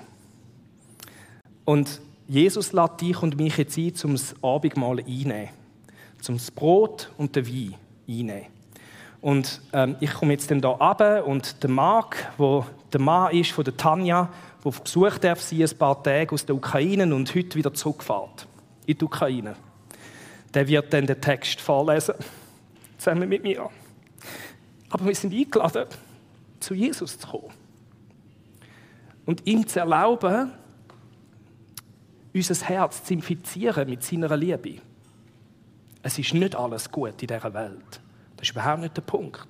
Und 1.66 2.02
Jesus 2.28 2.74
lädt 2.74 3.02
dich 3.02 3.22
und 3.22 3.38
mich 3.38 3.58
jetzt 3.58 3.78
ein, 3.78 3.94
zum 3.96 4.16
Abendmahl 4.42 5.00
einnehmen. 5.00 5.50
Zum 6.22 6.38
Brot 6.56 7.12
und 7.18 7.36
den 7.36 7.48
Wein 7.48 7.76
einnehmen. 8.08 8.48
Und 9.22 9.62
ähm, 9.72 9.96
ich 10.00 10.14
komme 10.14 10.34
jetzt 10.34 10.50
hier 10.50 10.66
runter 10.66 11.26
und 11.26 11.64
der 11.64 11.70
Marc, 11.70 12.34
wo 12.38 12.66
der 12.92 13.00
Mann 13.00 13.32
ist 13.32 13.52
von 13.52 13.64
der 13.64 13.78
Tanja, 13.78 14.30
der 14.60 14.68
auf 14.68 14.82
Besuch 14.82 15.18
darf 15.18 15.42
sein, 15.42 15.62
ein 15.62 15.78
paar 15.78 16.02
Tage 16.04 16.34
aus 16.34 16.46
der 16.46 16.56
Ukraine 16.56 17.14
und 17.16 17.34
heute 17.34 17.56
wieder 17.56 17.74
zurückfährt 17.74 18.48
in 18.86 18.98
die 18.98 19.06
Ukraine. 19.06 19.56
Der 20.54 20.68
wird 20.68 20.92
dann 20.94 21.08
den 21.08 21.22
Text 21.22 21.62
vorlesen, 21.62 22.16
zusammen 22.98 23.30
mit 23.30 23.44
mir. 23.44 23.70
Aber 24.90 25.06
wir 25.06 25.16
sind 25.16 25.34
eingeladen, 25.34 25.86
zu 26.64 26.74
Jesus 26.74 27.18
zu 27.18 27.28
kommen. 27.28 27.54
Und 29.26 29.46
ihm 29.46 29.66
zu 29.68 29.80
erlauben, 29.80 30.52
unser 32.34 32.66
Herz 32.66 33.04
zu 33.04 33.14
infizieren 33.14 33.90
mit 33.90 34.04
seiner 34.04 34.36
Liebe. 34.36 34.82
Es 36.02 36.20
ist 36.20 36.34
nicht 36.34 36.56
alles 36.56 36.92
gut 36.92 37.22
in 37.22 37.28
dieser 37.28 37.54
Welt. 37.54 38.02
Das 38.36 38.48
ist 38.48 38.52
überhaupt 38.52 38.82
nicht 38.82 38.98
der 38.98 39.02
Punkt. 39.02 39.48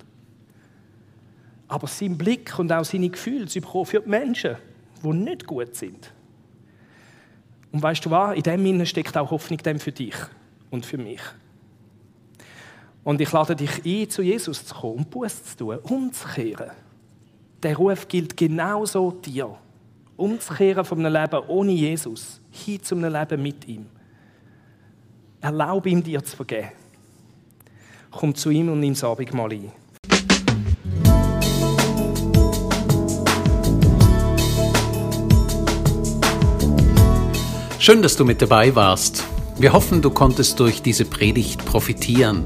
Aber 1.67 1.87
sein 1.87 2.17
Blick 2.17 2.59
und 2.59 2.71
auch 2.71 2.85
seine 2.85 3.09
Gefühle 3.09 3.47
zu 3.47 3.59
bekommen 3.59 3.85
für 3.85 4.01
die 4.01 4.09
Menschen, 4.09 4.57
die 5.03 5.07
nicht 5.07 5.47
gut 5.47 5.75
sind. 5.75 6.11
Und 7.71 7.81
weißt 7.81 8.05
du 8.05 8.11
was? 8.11 8.35
In 8.35 8.43
dem 8.43 8.65
Innen 8.65 8.85
steckt 8.85 9.17
auch 9.17 9.31
Hoffnung 9.31 9.59
für 9.79 9.91
dich 9.91 10.15
und 10.69 10.85
für 10.85 10.99
mich. 10.99 11.21
Und 13.03 13.19
ich 13.19 13.31
lade 13.31 13.55
dich 13.55 13.83
ein, 13.83 14.09
zu 14.09 14.21
Jesus 14.21 14.65
zu 14.65 14.75
kommen 14.75 14.99
und 14.99 15.09
Buß 15.09 15.43
zu 15.43 15.57
tun, 15.57 15.77
umzukehren. 15.79 16.71
Der 17.63 17.77
Ruf 17.77 18.09
gilt 18.09 18.35
genauso 18.35 19.11
dir. 19.11 19.55
Umzukehren 20.17 20.83
von 20.83 20.99
einem 20.99 21.13
Leben 21.13 21.47
ohne 21.47 21.71
Jesus 21.71 22.41
hin 22.51 22.83
zu 22.83 22.93
einem 22.93 23.13
Leben 23.13 23.41
mit 23.41 23.65
ihm. 23.69 23.85
Erlaube 25.39 25.89
ihm, 25.89 26.03
dir 26.03 26.21
zu 26.21 26.35
vergeben. 26.35 26.71
Komm 28.11 28.35
zu 28.35 28.49
ihm 28.49 28.69
und 28.69 28.81
nimm 28.81 28.93
das 28.93 29.03
Abendmahl 29.05 29.53
ein. 29.53 29.71
Schön, 37.79 38.01
dass 38.01 38.17
du 38.17 38.25
mit 38.25 38.41
dabei 38.41 38.75
warst. 38.75 39.23
Wir 39.57 39.71
hoffen, 39.71 40.01
du 40.01 40.09
konntest 40.09 40.59
durch 40.59 40.81
diese 40.81 41.05
Predigt 41.05 41.63
profitieren. 41.65 42.45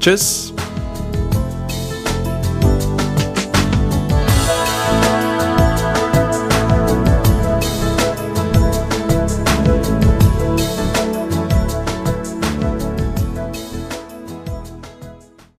Tschüss! 0.00 0.52